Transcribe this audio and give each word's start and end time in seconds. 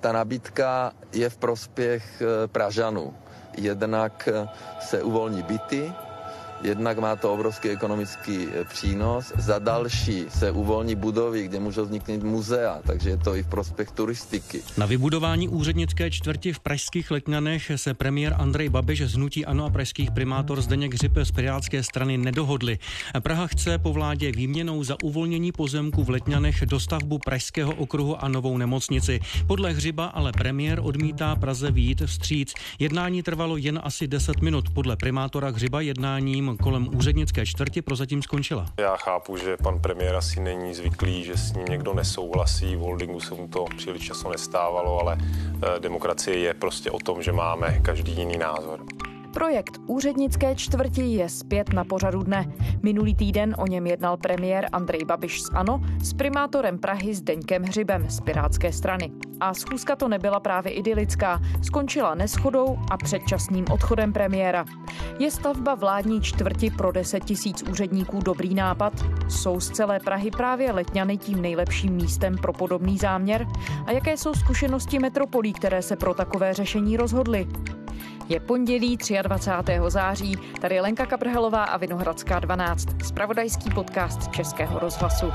Ta 0.00 0.12
nabídka 0.12 0.92
je 1.12 1.30
v 1.30 1.36
prospěch 1.36 2.22
eh, 2.22 2.48
Pražanů. 2.48 3.14
Jednak 3.56 4.28
eh, 4.32 4.48
se 4.80 5.02
uvolní 5.02 5.42
byty, 5.42 5.92
Jednak 6.62 6.98
má 6.98 7.16
to 7.16 7.32
obrovský 7.32 7.68
ekonomický 7.68 8.48
eh, 8.52 8.64
přínos. 8.64 9.32
Za 9.38 9.58
další 9.58 10.24
se 10.28 10.50
uvolní 10.50 10.94
budovy, 10.94 11.44
kde 11.48 11.60
můžou 11.60 11.84
vzniknout 11.84 12.22
muzea, 12.22 12.78
takže 12.86 13.10
je 13.10 13.16
to 13.16 13.36
i 13.36 13.42
v 13.42 13.46
prospěch 13.46 13.90
turistiky. 13.90 14.62
Na 14.76 14.86
vybudování 14.86 15.48
úřednické 15.48 16.10
čtvrti 16.10 16.52
v 16.52 16.60
pražských 16.60 17.10
Letňanech 17.10 17.72
se 17.76 17.94
premiér 17.94 18.34
Andrej 18.38 18.68
Babiš 18.68 19.02
z 19.02 19.14
Hnutí 19.14 19.46
Ano 19.46 19.64
a 19.64 19.70
pražských 19.70 20.10
primátor 20.10 20.60
Zdeněk 20.60 20.94
Hřib 20.94 21.12
z 21.22 21.30
Pirátské 21.30 21.82
strany 21.82 22.18
nedohodli. 22.18 22.78
Praha 23.20 23.46
chce 23.46 23.78
po 23.78 23.92
vládě 23.92 24.32
výměnou 24.32 24.84
za 24.84 24.96
uvolnění 25.02 25.52
pozemku 25.52 26.04
v 26.04 26.10
Letňanech 26.10 26.66
dostavbu 26.66 27.18
pražského 27.18 27.74
okruhu 27.74 28.24
a 28.24 28.28
novou 28.28 28.58
nemocnici. 28.58 29.20
Podle 29.46 29.72
Hřiba 29.72 30.06
ale 30.06 30.32
premiér 30.32 30.80
odmítá 30.82 31.36
Praze 31.36 31.70
výjít 31.70 32.02
vstříc. 32.06 32.54
Jednání 32.78 33.22
trvalo 33.22 33.56
jen 33.56 33.80
asi 33.82 34.08
10 34.08 34.40
minut. 34.40 34.70
Podle 34.74 34.96
primátora 34.96 35.50
Hřiba 35.50 35.80
jednáním 35.80 36.47
kolem 36.56 36.88
úřednické 36.96 37.46
čtvrti 37.46 37.82
prozatím 37.82 38.22
skončila. 38.22 38.66
Já 38.78 38.96
chápu, 38.96 39.36
že 39.36 39.56
pan 39.56 39.80
premiér 39.80 40.14
asi 40.14 40.40
není 40.40 40.74
zvyklý, 40.74 41.24
že 41.24 41.36
s 41.36 41.52
ním 41.52 41.64
někdo 41.64 41.94
nesouhlasí. 41.94 42.76
V 42.76 42.78
holdingu 42.78 43.20
se 43.20 43.34
mu 43.34 43.48
to 43.48 43.64
příliš 43.76 44.02
často 44.02 44.30
nestávalo, 44.30 45.00
ale 45.00 45.18
eh, 45.20 45.80
demokracie 45.80 46.38
je 46.38 46.54
prostě 46.54 46.90
o 46.90 46.98
tom, 46.98 47.22
že 47.22 47.32
máme 47.32 47.78
každý 47.82 48.12
jiný 48.12 48.38
názor. 48.38 48.80
Projekt 49.32 49.78
úřednické 49.86 50.54
čtvrti 50.54 51.02
je 51.02 51.28
zpět 51.28 51.72
na 51.72 51.84
pořadu 51.84 52.22
dne. 52.22 52.52
Minulý 52.82 53.14
týden 53.14 53.54
o 53.58 53.66
něm 53.66 53.86
jednal 53.86 54.16
premiér 54.16 54.68
Andrej 54.72 55.04
Babiš 55.04 55.42
z 55.42 55.50
ANO 55.54 55.80
s 56.02 56.12
primátorem 56.12 56.78
Prahy 56.78 57.14
s 57.14 57.20
Deňkem 57.20 57.62
Hřibem 57.62 58.10
z 58.10 58.20
Pirátské 58.20 58.72
strany. 58.72 59.12
A 59.40 59.54
schůzka 59.54 59.96
to 59.96 60.08
nebyla 60.08 60.40
právě 60.40 60.72
idylická, 60.72 61.40
skončila 61.62 62.14
neschodou 62.14 62.78
a 62.90 62.96
předčasným 62.96 63.64
odchodem 63.70 64.12
premiéra. 64.12 64.64
Je 65.18 65.30
stavba 65.30 65.74
vládní 65.74 66.20
čtvrti 66.20 66.70
pro 66.70 66.92
10 66.92 67.24
tisíc 67.24 67.62
úředníků 67.62 68.20
dobrý 68.20 68.54
nápad? 68.54 68.92
Jsou 69.28 69.60
z 69.60 69.70
celé 69.70 70.00
Prahy 70.00 70.30
právě 70.30 70.72
Letňany 70.72 71.18
tím 71.18 71.42
nejlepším 71.42 71.92
místem 71.92 72.38
pro 72.38 72.52
podobný 72.52 72.98
záměr? 72.98 73.46
A 73.86 73.92
jaké 73.92 74.16
jsou 74.16 74.34
zkušenosti 74.34 74.98
metropolí, 74.98 75.52
které 75.52 75.82
se 75.82 75.96
pro 75.96 76.14
takové 76.14 76.54
řešení 76.54 76.96
rozhodly? 76.96 77.48
Je 78.28 78.40
pondělí 78.40 78.98
23. 79.22 79.72
září, 79.88 80.36
tady 80.60 80.80
Lenka 80.80 81.06
Kaprhelová 81.06 81.64
a 81.64 81.76
Vinohradská 81.76 82.38
12, 82.38 82.88
spravodajský 83.04 83.70
podcast 83.70 84.32
Českého 84.32 84.78
rozhlasu. 84.78 85.26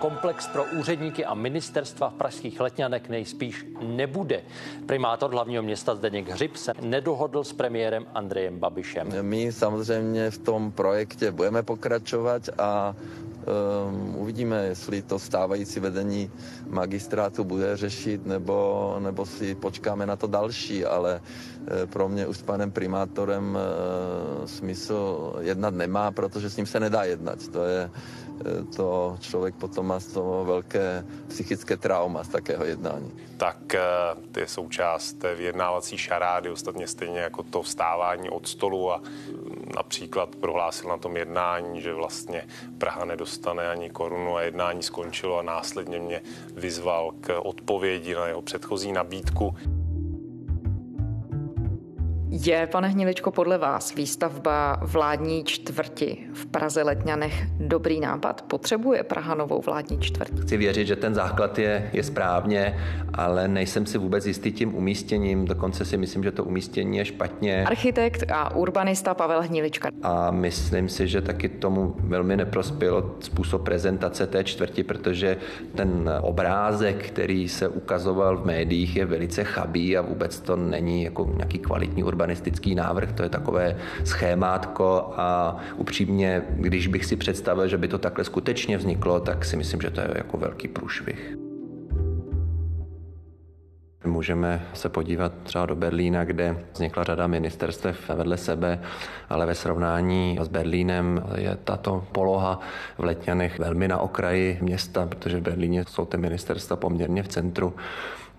Komplex 0.00 0.48
pro 0.48 0.64
úředníky 0.64 1.24
a 1.24 1.34
ministerstva 1.34 2.10
v 2.10 2.14
pražských 2.14 2.60
letňanek 2.60 3.08
nejspíš 3.08 3.66
nebude. 3.82 4.42
Primátor 4.86 5.30
hlavního 5.30 5.62
města 5.62 5.94
Zdeněk 5.94 6.28
Hřib 6.28 6.56
se 6.56 6.72
nedohodl 6.80 7.44
s 7.44 7.52
premiérem 7.52 8.06
Andrejem 8.14 8.58
Babišem. 8.58 9.08
My 9.20 9.52
samozřejmě 9.52 10.30
v 10.30 10.38
tom 10.38 10.72
projektě 10.72 11.30
budeme 11.30 11.62
pokračovat 11.62 12.48
a 12.58 12.94
Um, 13.42 14.16
uvidíme, 14.16 14.64
jestli 14.64 15.02
to 15.02 15.18
stávající 15.18 15.80
vedení 15.80 16.30
magistrátu 16.68 17.44
bude 17.44 17.76
řešit, 17.76 18.26
nebo, 18.26 18.96
nebo 18.98 19.26
si 19.26 19.54
počkáme 19.54 20.06
na 20.06 20.16
to 20.16 20.26
další, 20.26 20.84
ale 20.84 21.20
uh, 21.20 21.90
pro 21.90 22.08
mě 22.08 22.26
už 22.26 22.38
s 22.38 22.42
panem 22.42 22.70
primátorem 22.70 23.58
uh, 23.58 24.46
smysl 24.46 25.32
jednat 25.40 25.74
nemá, 25.74 26.10
protože 26.10 26.50
s 26.50 26.56
ním 26.56 26.66
se 26.66 26.80
nedá 26.80 27.04
jednat. 27.04 27.48
To 27.48 27.64
je, 27.64 27.90
to 28.76 29.16
člověk 29.20 29.54
potom 29.54 29.86
má 29.86 30.00
z 30.00 30.06
toho 30.06 30.44
velké 30.44 31.04
psychické 31.28 31.76
trauma 31.76 32.24
z 32.24 32.28
takého 32.28 32.64
jednání. 32.64 33.12
Tak 33.36 33.58
to 34.32 34.40
je 34.40 34.48
součást 34.48 35.12
té 35.12 35.34
vyjednávací 35.34 35.98
šarády, 35.98 36.50
ostatně 36.50 36.86
stejně 36.86 37.20
jako 37.20 37.42
to 37.42 37.62
vstávání 37.62 38.30
od 38.30 38.48
stolu 38.48 38.92
a 38.92 39.02
například 39.76 40.36
prohlásil 40.36 40.88
na 40.88 40.96
tom 40.96 41.16
jednání, 41.16 41.80
že 41.80 41.94
vlastně 41.94 42.46
Praha 42.78 43.04
nedostane 43.04 43.68
ani 43.68 43.90
korunu 43.90 44.36
a 44.36 44.42
jednání 44.42 44.82
skončilo 44.82 45.38
a 45.38 45.42
následně 45.42 45.98
mě 45.98 46.22
vyzval 46.54 47.12
k 47.20 47.40
odpovědi 47.40 48.14
na 48.14 48.26
jeho 48.26 48.42
předchozí 48.42 48.92
nabídku. 48.92 49.56
Je, 52.44 52.66
pane 52.66 52.88
Hniličko, 52.88 53.30
podle 53.30 53.58
vás 53.58 53.94
výstavba 53.94 54.80
vládní 54.82 55.44
čtvrti 55.44 56.18
v 56.34 56.46
Praze 56.46 56.82
Letňanech 56.82 57.46
dobrý 57.58 58.00
nápad? 58.00 58.42
Potřebuje 58.42 59.02
Praha 59.02 59.34
novou 59.34 59.60
vládní 59.60 60.00
čtvrť? 60.00 60.30
Chci 60.40 60.56
věřit, 60.56 60.86
že 60.86 60.96
ten 60.96 61.14
základ 61.14 61.58
je, 61.58 61.90
je 61.92 62.02
správně, 62.02 62.78
ale 63.14 63.48
nejsem 63.48 63.86
si 63.86 63.98
vůbec 63.98 64.26
jistý 64.26 64.52
tím 64.52 64.74
umístěním. 64.74 65.44
Dokonce 65.44 65.84
si 65.84 65.96
myslím, 65.96 66.22
že 66.22 66.32
to 66.32 66.44
umístění 66.44 66.98
je 66.98 67.04
špatně. 67.04 67.64
Architekt 67.64 68.24
a 68.32 68.54
urbanista 68.54 69.14
Pavel 69.14 69.42
Hnilička. 69.42 69.88
A 70.02 70.30
myslím 70.30 70.88
si, 70.88 71.08
že 71.08 71.20
taky 71.20 71.48
tomu 71.48 71.94
velmi 71.98 72.36
neprospělo 72.36 73.14
způsob 73.20 73.62
prezentace 73.62 74.26
té 74.26 74.44
čtvrti, 74.44 74.82
protože 74.82 75.36
ten 75.74 76.10
obrázek, 76.22 77.06
který 77.06 77.48
se 77.48 77.68
ukazoval 77.68 78.36
v 78.36 78.46
médiích, 78.46 78.96
je 78.96 79.04
velice 79.04 79.44
chabý 79.44 79.96
a 79.96 80.02
vůbec 80.02 80.40
to 80.40 80.56
není 80.56 81.04
jako 81.04 81.30
nějaký 81.36 81.58
kvalitní 81.58 82.04
urbanistický 82.04 82.31
urbanistický 82.32 82.74
návrh, 82.74 83.12
to 83.12 83.22
je 83.22 83.28
takové 83.28 83.76
schémátko 84.04 85.12
a 85.16 85.56
upřímně, 85.76 86.42
když 86.48 86.86
bych 86.86 87.04
si 87.04 87.16
představil, 87.16 87.68
že 87.68 87.78
by 87.78 87.88
to 87.88 87.98
takhle 87.98 88.24
skutečně 88.24 88.78
vzniklo, 88.78 89.20
tak 89.20 89.44
si 89.44 89.56
myslím, 89.56 89.80
že 89.80 89.90
to 89.90 90.00
je 90.00 90.08
jako 90.14 90.36
velký 90.36 90.68
průšvih. 90.68 91.36
Můžeme 94.04 94.66
se 94.74 94.88
podívat 94.88 95.32
třeba 95.42 95.66
do 95.66 95.76
Berlína, 95.76 96.24
kde 96.24 96.56
vznikla 96.72 97.04
řada 97.04 97.26
ministerstev 97.26 98.08
vedle 98.08 98.36
sebe, 98.36 98.80
ale 99.28 99.46
ve 99.46 99.54
srovnání 99.54 100.38
s 100.40 100.48
Berlínem 100.48 101.22
je 101.36 101.56
tato 101.64 102.04
poloha 102.12 102.60
v 102.98 103.04
Letňanech 103.04 103.58
velmi 103.58 103.88
na 103.88 103.98
okraji 103.98 104.58
města, 104.62 105.06
protože 105.06 105.38
v 105.38 105.42
Berlíně 105.42 105.84
jsou 105.88 106.04
ty 106.04 106.16
ministerstva 106.16 106.76
poměrně 106.76 107.22
v 107.22 107.28
centru 107.28 107.74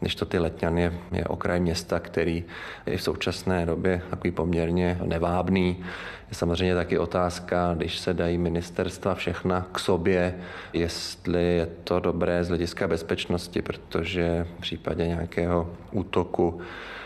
než 0.04 0.16
to 0.16 0.26
ty 0.26 0.40
Letňany 0.40 0.82
je, 0.82 0.94
je 1.12 1.26
okraj 1.26 1.60
města, 1.60 2.00
který 2.00 2.44
je 2.86 2.98
v 2.98 3.04
současné 3.04 3.66
době 3.66 4.02
takový 4.10 4.32
poměrně 4.32 5.00
nevábný. 5.04 5.84
Je 6.30 6.36
samozřejmě 6.36 6.76
taky 6.76 6.98
otázka, 6.98 7.74
když 7.78 8.00
se 8.00 8.14
dají 8.14 8.38
ministerstva 8.38 9.16
všechna 9.16 9.68
k 9.72 9.80
sobě, 9.80 10.36
jestli 10.74 11.44
je 11.44 11.68
to 11.84 12.00
dobré 12.00 12.44
z 12.44 12.48
hlediska 12.48 12.88
bezpečnosti, 12.88 13.62
protože 13.62 14.48
v 14.58 14.62
případě 14.62 15.08
nějakého 15.08 15.70
útoku 15.92 16.62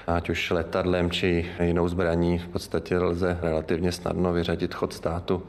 ať 0.08 0.30
už 0.30 0.52
letadlem 0.52 1.12
či 1.12 1.46
jinou 1.64 1.88
zbraní 1.88 2.38
v 2.38 2.48
podstatě 2.48 2.98
lze 2.98 3.38
relativně 3.42 3.92
snadno 3.92 4.34
vyřadit 4.34 4.74
chod 4.74 4.94
státu 4.94 5.44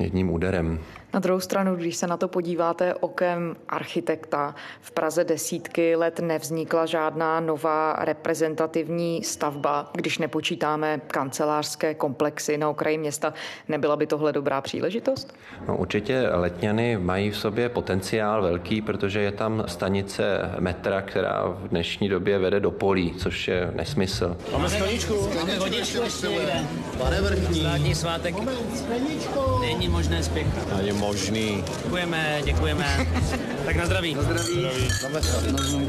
jedním 0.00 0.30
úderem. 0.30 0.78
Na 1.14 1.20
druhou 1.20 1.40
stranu, 1.40 1.76
když 1.76 1.96
se 1.96 2.06
na 2.06 2.16
to 2.16 2.28
podíváte 2.28 2.94
okem 2.94 3.56
architekta, 3.68 4.54
v 4.80 4.90
Praze 4.90 5.24
desítky 5.24 5.96
let 5.96 6.20
nevznikla 6.20 6.86
žádná 6.86 7.40
nová 7.40 7.96
reprezentativní 7.98 9.24
stavba, 9.24 9.90
když 9.94 10.18
nepočítáme 10.18 11.00
kancelářské 11.06 11.94
komplexy 11.94 12.58
na 12.58 12.70
okraji 12.70 12.98
města. 12.98 13.34
Nebyla 13.68 13.96
by 13.96 14.06
tohle 14.06 14.32
dobrá 14.32 14.60
příležitost? 14.60 15.34
No, 15.68 15.76
určitě 15.76 16.28
Letňany 16.32 16.98
mají 16.98 17.30
v 17.30 17.38
sobě 17.38 17.68
potenciál 17.68 18.42
velký, 18.42 18.82
protože 18.82 19.20
je 19.20 19.32
tam 19.32 19.64
stanice 19.66 20.40
metra, 20.58 21.02
která 21.02 21.42
v 21.46 21.68
dnešní 21.68 22.08
době 22.08 22.38
vede 22.38 22.60
do 22.60 22.70
polí, 22.70 23.14
což 23.18 23.48
je 23.48 23.70
nesmysl. 23.74 24.36
Máme 24.52 24.68
skleničku, 24.68 25.28
máme 25.34 25.58
vodičku 25.58 26.02
ještě 26.02 26.26
někde. 26.26 26.52
Pane 26.98 27.20
vrchní. 27.20 27.60
Státní 27.60 27.94
svátek. 27.94 28.34
Moment, 28.34 28.78
skleničku. 28.78 29.40
Není 29.60 29.88
možné 29.88 30.22
spěchat. 30.22 30.68
Možný. 31.02 31.64
Děkujeme, 31.82 32.40
děkujeme. 32.44 33.06
tak 33.64 33.76
na 33.76 33.86
zdraví. 33.86 34.14
Na 34.14 34.22
zdraví. 34.22 34.62
Na 35.02 35.08
metro. 35.08 35.40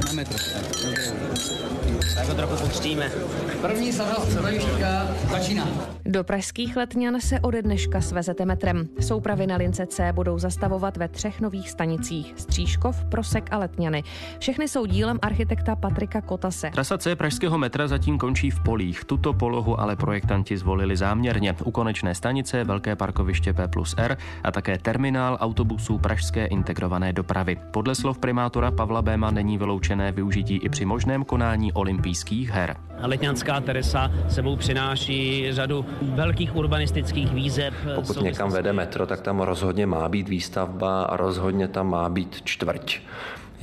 Na 0.07 0.13
metro. 0.13 0.38
Tak 2.16 2.28
ho 2.28 2.35
trochu 2.35 2.55
pokřtíme. 2.55 3.11
První 3.61 3.93
sadavišťka 3.93 5.08
začíná. 5.32 5.67
Do 6.05 6.23
pražských 6.23 6.76
letňan 6.76 7.22
se 7.22 7.40
ode 7.40 7.61
dneška 7.61 8.02
svezete 8.02 8.46
metrem. 8.46 8.88
Soupravy 8.99 9.47
na 9.47 9.55
lince 9.55 9.85
C 9.85 10.14
budou 10.14 10.40
zastavovat 10.40 10.97
ve 10.97 11.08
třech 11.08 11.41
nových 11.41 11.70
stanicích. 11.70 12.34
Střížkov, 12.38 13.05
Prosek 13.05 13.47
a 13.52 13.58
Letňany. 13.58 14.03
Všechny 14.40 14.67
jsou 14.67 14.85
dílem 14.85 15.20
architekta 15.22 15.76
Patrika 15.76 16.22
Kotase. 16.22 16.70
Trasa 16.70 16.97
C 16.97 17.16
pražského 17.16 17.58
metra 17.58 17.88
zatím 17.88 18.17
končí 18.17 18.52
v 18.52 18.59
Polích. 18.59 19.05
Tuto 19.05 19.34
polohu 19.34 19.79
ale 19.79 19.96
projektanti 19.96 20.58
zvolili 20.58 20.97
záměrně. 20.97 21.55
U 21.64 21.72
konečné 21.72 22.16
stanice 22.16 22.64
velké 22.64 22.96
parkoviště 22.96 23.53
P 23.53 23.67
plus 23.67 23.96
R 23.97 24.17
a 24.43 24.52
také 24.52 24.78
terminál 24.78 25.03
autobusů 25.11 25.97
Pražské 25.97 26.46
integrované 26.46 27.14
dopravy. 27.14 27.58
Podle 27.72 27.96
slov 27.96 28.17
primátora 28.17 28.72
Pavla 28.72 29.02
Béma 29.02 29.32
není 29.32 29.58
vyloučené 29.58 30.11
využití 30.11 30.55
i 30.55 30.70
při 30.70 30.85
možném 30.85 31.23
konání 31.23 31.73
olympijských 31.73 32.50
her. 32.50 32.76
Letňanská 33.02 33.61
Teresa 33.61 34.11
sebou 34.29 34.55
přináší 34.55 35.47
řadu 35.52 35.85
velkých 36.02 36.55
urbanistických 36.55 37.34
výzev. 37.34 37.73
Pokud 37.96 38.22
někam 38.22 38.50
vede 38.50 38.73
metro, 38.73 39.05
tak 39.08 39.22
tam 39.22 39.40
rozhodně 39.40 39.85
má 39.85 40.09
být 40.09 40.29
výstavba 40.29 41.03
a 41.03 41.17
rozhodně 41.17 41.67
tam 41.67 41.90
má 41.90 42.09
být 42.09 42.41
čtvrť. 42.44 43.00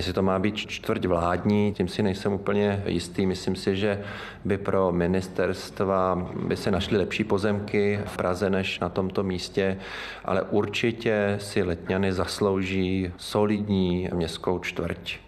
Jestli 0.00 0.12
to 0.12 0.23
má 0.23 0.38
být 0.38 0.56
čtvrť 0.56 1.05
vládní, 1.06 1.73
tím 1.73 1.88
si 1.88 2.02
nejsem 2.02 2.32
úplně 2.32 2.82
jistý. 2.87 3.26
Myslím 3.26 3.56
si, 3.56 3.76
že 3.76 4.02
by 4.44 4.58
pro 4.58 4.93
ministerstva 4.93 6.31
by 6.47 6.56
se 6.56 6.70
našly 6.70 6.99
lepší 6.99 7.25
pozemky 7.25 8.00
v 8.05 8.17
Praze 8.17 8.50
než 8.50 8.81
na 8.81 8.88
tomto 8.88 9.23
místě, 9.23 9.76
ale 10.25 10.43
určitě 10.43 11.37
si 11.41 11.62
Letňany 11.62 12.12
zaslouží 12.12 13.12
solidní 13.17 14.08
městskou 14.12 14.58
čtvrť 14.58 15.19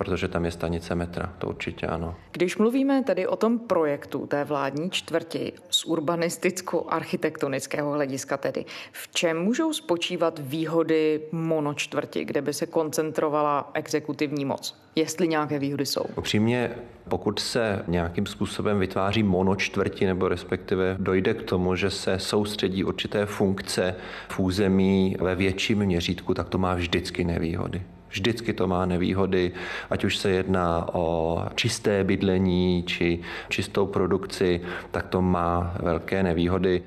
protože 0.00 0.28
tam 0.28 0.44
je 0.44 0.50
stanice 0.50 0.94
metra, 0.94 1.32
to 1.38 1.48
určitě 1.48 1.86
ano. 1.86 2.14
Když 2.32 2.56
mluvíme 2.56 3.02
tedy 3.02 3.26
o 3.26 3.36
tom 3.36 3.58
projektu 3.58 4.26
té 4.26 4.44
vládní 4.44 4.90
čtvrti 4.90 5.52
z 5.70 5.84
urbanisticko-architektonického 5.84 7.92
hlediska 7.92 8.36
tedy, 8.36 8.64
v 8.92 9.14
čem 9.14 9.38
můžou 9.38 9.72
spočívat 9.72 10.40
výhody 10.42 11.20
monočtvrti, 11.32 12.24
kde 12.24 12.42
by 12.42 12.52
se 12.52 12.66
koncentrovala 12.66 13.70
exekutivní 13.74 14.44
moc? 14.44 14.80
Jestli 14.96 15.28
nějaké 15.28 15.58
výhody 15.58 15.86
jsou. 15.86 16.04
Upřímně, 16.16 16.70
pokud 17.08 17.38
se 17.38 17.84
nějakým 17.88 18.26
způsobem 18.26 18.78
vytváří 18.78 19.22
monočtvrti 19.22 20.06
nebo 20.06 20.28
respektive 20.28 20.96
dojde 21.00 21.34
k 21.34 21.42
tomu, 21.42 21.76
že 21.76 21.90
se 21.90 22.18
soustředí 22.18 22.84
určité 22.84 23.26
funkce 23.26 23.94
v 24.28 24.40
území 24.40 25.16
ve 25.20 25.34
větším 25.34 25.78
měřítku, 25.78 26.34
tak 26.34 26.48
to 26.48 26.58
má 26.58 26.74
vždycky 26.74 27.24
nevýhody. 27.24 27.82
Vždycky 28.10 28.52
to 28.52 28.66
má 28.66 28.86
nevýhody, 28.86 29.52
ať 29.90 30.04
už 30.04 30.16
se 30.16 30.30
jedná 30.30 30.94
o 30.94 31.38
čisté 31.54 32.04
bydlení 32.04 32.84
či 32.86 33.20
čistou 33.48 33.86
produkci, 33.86 34.60
tak 34.90 35.06
to 35.06 35.22
má 35.22 35.74
velké 35.82 36.22
nevýhody. 36.22 36.82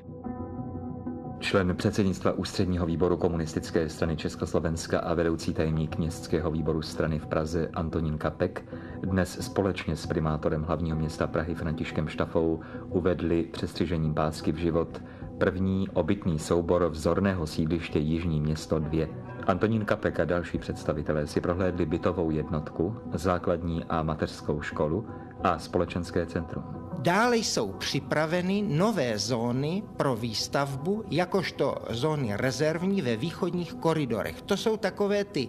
Člen 1.44 1.76
předsednictva 1.76 2.32
ústředního 2.32 2.86
výboru 2.86 3.16
komunistické 3.16 3.88
strany 3.88 4.16
Československa 4.16 5.00
a 5.00 5.14
vedoucí 5.14 5.54
tajemník 5.54 5.98
městského 5.98 6.50
výboru 6.50 6.82
strany 6.82 7.18
v 7.18 7.26
Praze 7.26 7.68
Antonín 7.74 8.18
Kapek 8.18 8.64
dnes 9.02 9.38
společně 9.40 9.96
s 9.96 10.06
primátorem 10.06 10.62
hlavního 10.62 10.96
města 10.96 11.26
Prahy 11.26 11.54
Františkem 11.54 12.08
Štafou 12.08 12.60
uvedli 12.88 13.42
přestřižením 13.42 14.14
pásky 14.14 14.52
v 14.52 14.56
život 14.56 15.02
první 15.38 15.88
obytný 15.88 16.38
soubor 16.38 16.88
vzorného 16.88 17.46
sídliště 17.46 17.98
Jižní 17.98 18.40
město 18.40 18.78
2. 18.78 19.23
Antonín 19.46 19.84
Kapek 19.84 20.20
a 20.20 20.24
další 20.24 20.58
představitelé 20.58 21.26
si 21.26 21.40
prohlédli 21.40 21.86
bytovou 21.86 22.30
jednotku, 22.30 22.96
základní 23.12 23.84
a 23.84 24.02
mateřskou 24.02 24.62
školu 24.62 25.06
a 25.42 25.58
společenské 25.58 26.26
centrum. 26.26 26.64
Dále 26.98 27.36
jsou 27.36 27.72
připraveny 27.72 28.64
nové 28.68 29.18
zóny 29.18 29.82
pro 29.96 30.16
výstavbu, 30.16 31.04
jakožto 31.10 31.74
zóny 31.90 32.36
rezervní 32.36 33.02
ve 33.02 33.16
východních 33.16 33.74
koridorech. 33.74 34.42
To 34.42 34.56
jsou 34.56 34.76
takové 34.76 35.24
ty 35.24 35.48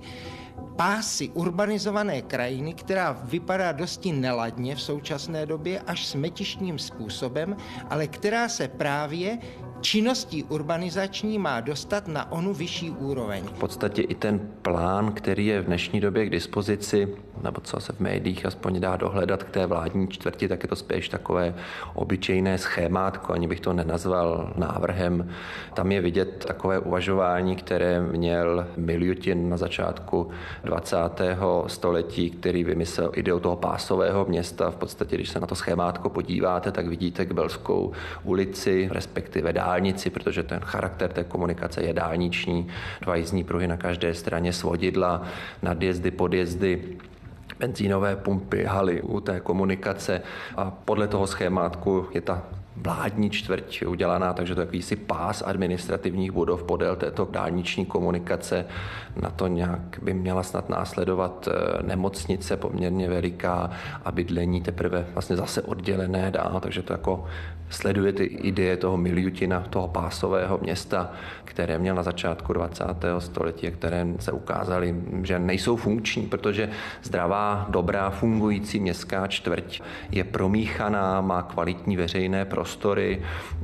pásy 0.76 1.30
urbanizované 1.30 2.22
krajiny, 2.22 2.74
která 2.74 3.12
vypadá 3.24 3.72
dosti 3.72 4.12
neladně 4.12 4.76
v 4.76 4.82
současné 4.82 5.46
době, 5.46 5.80
až 5.80 6.08
smetištním 6.08 6.80
způsobem, 6.80 7.56
ale 7.90 8.08
která 8.08 8.50
se 8.50 8.68
právě 8.68 9.38
činností 9.86 10.44
urbanizační 10.44 11.40
má 11.40 11.60
dostat 11.62 12.08
na 12.08 12.32
onu 12.32 12.54
vyšší 12.54 12.90
úroveň. 12.90 13.44
V 13.44 13.60
podstatě 13.60 14.02
i 14.02 14.16
ten 14.16 14.40
plán, 14.62 15.12
který 15.12 15.46
je 15.46 15.62
v 15.62 15.66
dnešní 15.66 16.00
době 16.02 16.26
k 16.26 16.30
dispozici, 16.30 17.08
nebo 17.44 17.62
co 17.62 17.80
se 17.80 17.94
v 17.94 18.00
médiích 18.00 18.46
aspoň 18.46 18.80
dá 18.80 18.96
dohledat 18.96 19.44
k 19.44 19.50
té 19.50 19.66
vládní 19.66 20.08
čtvrti, 20.08 20.48
tak 20.48 20.64
je 20.64 20.70
to 20.70 20.76
spíš 20.76 21.10
takové 21.10 21.54
obyčejné 21.94 22.58
schémátko, 22.58 23.34
ani 23.34 23.48
bych 23.48 23.60
to 23.60 23.74
nenazval 23.74 24.54
návrhem. 24.56 25.30
Tam 25.74 25.92
je 25.92 26.02
vidět 26.02 26.46
takové 26.48 26.80
uvažování, 26.80 27.56
které 27.56 28.02
měl 28.02 28.68
Miljutin 28.78 29.50
na 29.50 29.58
začátku 29.58 30.30
20. 30.64 30.98
století, 31.68 32.30
který 32.30 32.64
vymyslel 32.64 33.12
ideu 33.14 33.40
toho 33.40 33.56
pásového 33.56 34.26
města. 34.26 34.72
V 34.72 34.76
podstatě, 34.76 35.16
když 35.16 35.30
se 35.30 35.40
na 35.40 35.48
to 35.48 35.56
schémátko 35.56 36.10
podíváte, 36.10 36.72
tak 36.72 36.88
vidíte 36.88 37.26
Kbelskou 37.26 37.92
ulici, 38.24 38.90
respektive 38.92 39.54
dálnici, 39.76 40.10
protože 40.10 40.44
ten 40.44 40.60
charakter 40.60 41.12
té 41.12 41.24
komunikace 41.24 41.84
je 41.84 41.94
dálniční, 41.94 42.68
dva 43.02 43.16
jízdní 43.16 43.44
pruhy 43.44 43.68
na 43.68 43.78
každé 43.78 44.14
straně, 44.14 44.54
svodidla, 44.54 45.22
nadjezdy, 45.62 46.12
podjezdy, 46.12 46.98
benzínové 47.60 48.16
pumpy, 48.16 48.64
haly 48.64 49.02
u 49.02 49.20
té 49.20 49.40
komunikace. 49.40 50.22
A 50.56 50.72
podle 50.72 51.08
toho 51.08 51.28
schémátku 51.28 52.08
je 52.14 52.22
ta 52.22 52.42
vládní 52.78 53.30
čtvrť 53.30 53.84
udělaná, 53.88 54.34
takže 54.34 54.56
to 54.56 54.62
je 54.62 54.66
jakýsi 54.66 54.96
pás 54.96 55.44
administrativních 55.46 56.32
budov 56.32 56.64
podél 56.64 56.96
této 56.96 57.28
dálniční 57.32 57.86
komunikace. 57.86 58.66
Na 59.22 59.30
to 59.30 59.48
nějak 59.48 60.00
by 60.02 60.14
měla 60.14 60.44
snad 60.44 60.70
následovat 60.70 61.48
eh, 61.52 61.84
nemocnice 61.84 62.58
poměrně 62.58 63.10
veliká 63.10 63.70
a 64.06 64.12
bydlení 64.12 64.62
teprve 64.62 65.06
vlastně 65.14 65.36
zase 65.36 65.62
oddělené 65.62 66.32
dál, 66.32 66.60
takže 66.60 66.82
to 66.82 66.94
jako 66.94 67.26
sleduje 67.70 68.14
ty 68.14 68.24
ideje 68.24 68.78
toho 68.78 68.98
miliutina, 68.98 69.64
toho 69.70 69.88
pásového 69.88 70.60
města, 70.62 71.12
které 71.46 71.80
měl 71.80 71.96
na 71.96 72.04
začátku 72.04 72.54
20. 72.54 72.86
století, 73.20 73.72
které 73.72 74.08
se 74.20 74.32
ukázaly, 74.32 74.96
že 75.24 75.40
nejsou 75.40 75.76
funkční, 75.76 76.28
protože 76.28 76.70
zdravá, 77.04 77.66
dobrá, 77.70 78.10
fungující 78.10 78.80
městská 78.80 79.28
čtvrť 79.28 79.82
je 80.12 80.24
promíchaná, 80.24 81.22
má 81.22 81.42
kvalitní 81.42 81.98
veřejné 81.98 82.46
prostory 82.66 83.22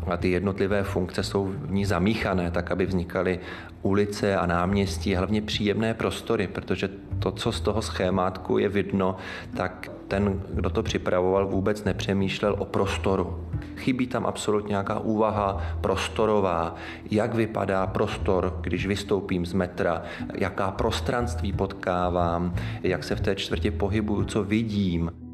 a 0.08 0.18
ty 0.18 0.32
jednotlivé 0.32 0.84
funkce 0.84 1.24
jsou 1.24 1.46
v 1.46 1.72
ní 1.72 1.86
zamíchané, 1.86 2.52
tak 2.52 2.72
aby 2.72 2.86
vznikaly 2.86 3.40
ulice 3.82 4.38
a 4.38 4.46
náměstí, 4.46 5.16
hlavně 5.16 5.42
příjemné 5.42 5.94
prostory, 5.94 6.48
protože 6.48 6.90
to, 7.20 7.32
co 7.32 7.52
z 7.52 7.62
toho 7.62 7.82
schémátku 7.82 8.58
je 8.58 8.70
vidno, 8.70 9.18
tak 9.58 9.92
ten, 10.08 10.42
kdo 10.54 10.70
to 10.70 10.84
připravoval, 10.84 11.48
vůbec 11.48 11.84
nepřemýšlel 11.84 12.56
o 12.60 12.66
prostoru. 12.66 13.50
Chybí 13.76 14.08
tam 14.08 14.26
absolutně 14.26 14.70
nějaká 14.70 15.00
úvaha 15.00 15.62
prostorová, 15.82 16.76
jak 17.12 17.34
vypadá 17.34 17.88
prostor, 17.88 18.60
když 18.62 18.86
vystoupím 18.86 19.46
z 19.46 19.54
metra, 19.54 20.02
jaká 20.38 20.72
prostranství 20.72 21.54
potkávám, 21.54 22.54
jak 22.84 23.04
se 23.04 23.16
v 23.16 23.22
té 23.22 23.36
čtvrtě 23.36 23.72
pohybuju, 23.72 24.24
co 24.26 24.44
vidím. 24.44 25.31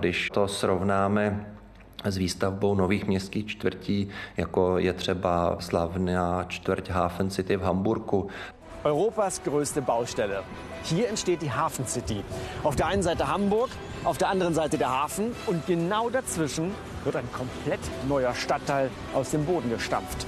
Když 0.00 0.30
to 0.32 0.48
srovnáme 0.48 1.46
s 2.04 2.16
výstavbou 2.16 2.74
nových 2.74 3.06
městských 3.06 3.46
čtvrtí, 3.46 4.08
jako 4.36 4.78
je 4.78 4.92
třeba 4.92 5.56
slavná 5.60 6.44
čtvrť 6.44 6.90
Hafen 6.90 7.30
City 7.30 7.56
v 7.56 7.62
Hamburgu, 7.62 8.28
Europas 8.84 9.40
größte 9.44 9.80
Baustelle. 9.80 10.42
Hier 10.84 11.08
entsteht 11.08 11.42
die 11.42 11.50
Hafen 11.52 11.86
City. 11.86 12.24
Auf 12.64 12.76
der 12.76 12.86
einen 12.86 13.02
Seite 13.02 13.28
Hamburg, 13.28 13.68
auf 14.04 14.16
der 14.16 14.28
anderen 14.28 14.54
Seite 14.54 14.78
der 14.78 14.88
Hafen 14.88 15.36
und 15.46 15.66
genau 15.66 16.08
dazwischen 16.08 16.72
wird 17.04 17.16
ein 17.16 17.28
komplett 17.32 17.80
neuer 18.08 18.34
Stadtteil 18.34 18.88
aus 19.14 19.30
dem 19.30 19.44
Boden 19.44 19.68
gestampft. 19.68 20.26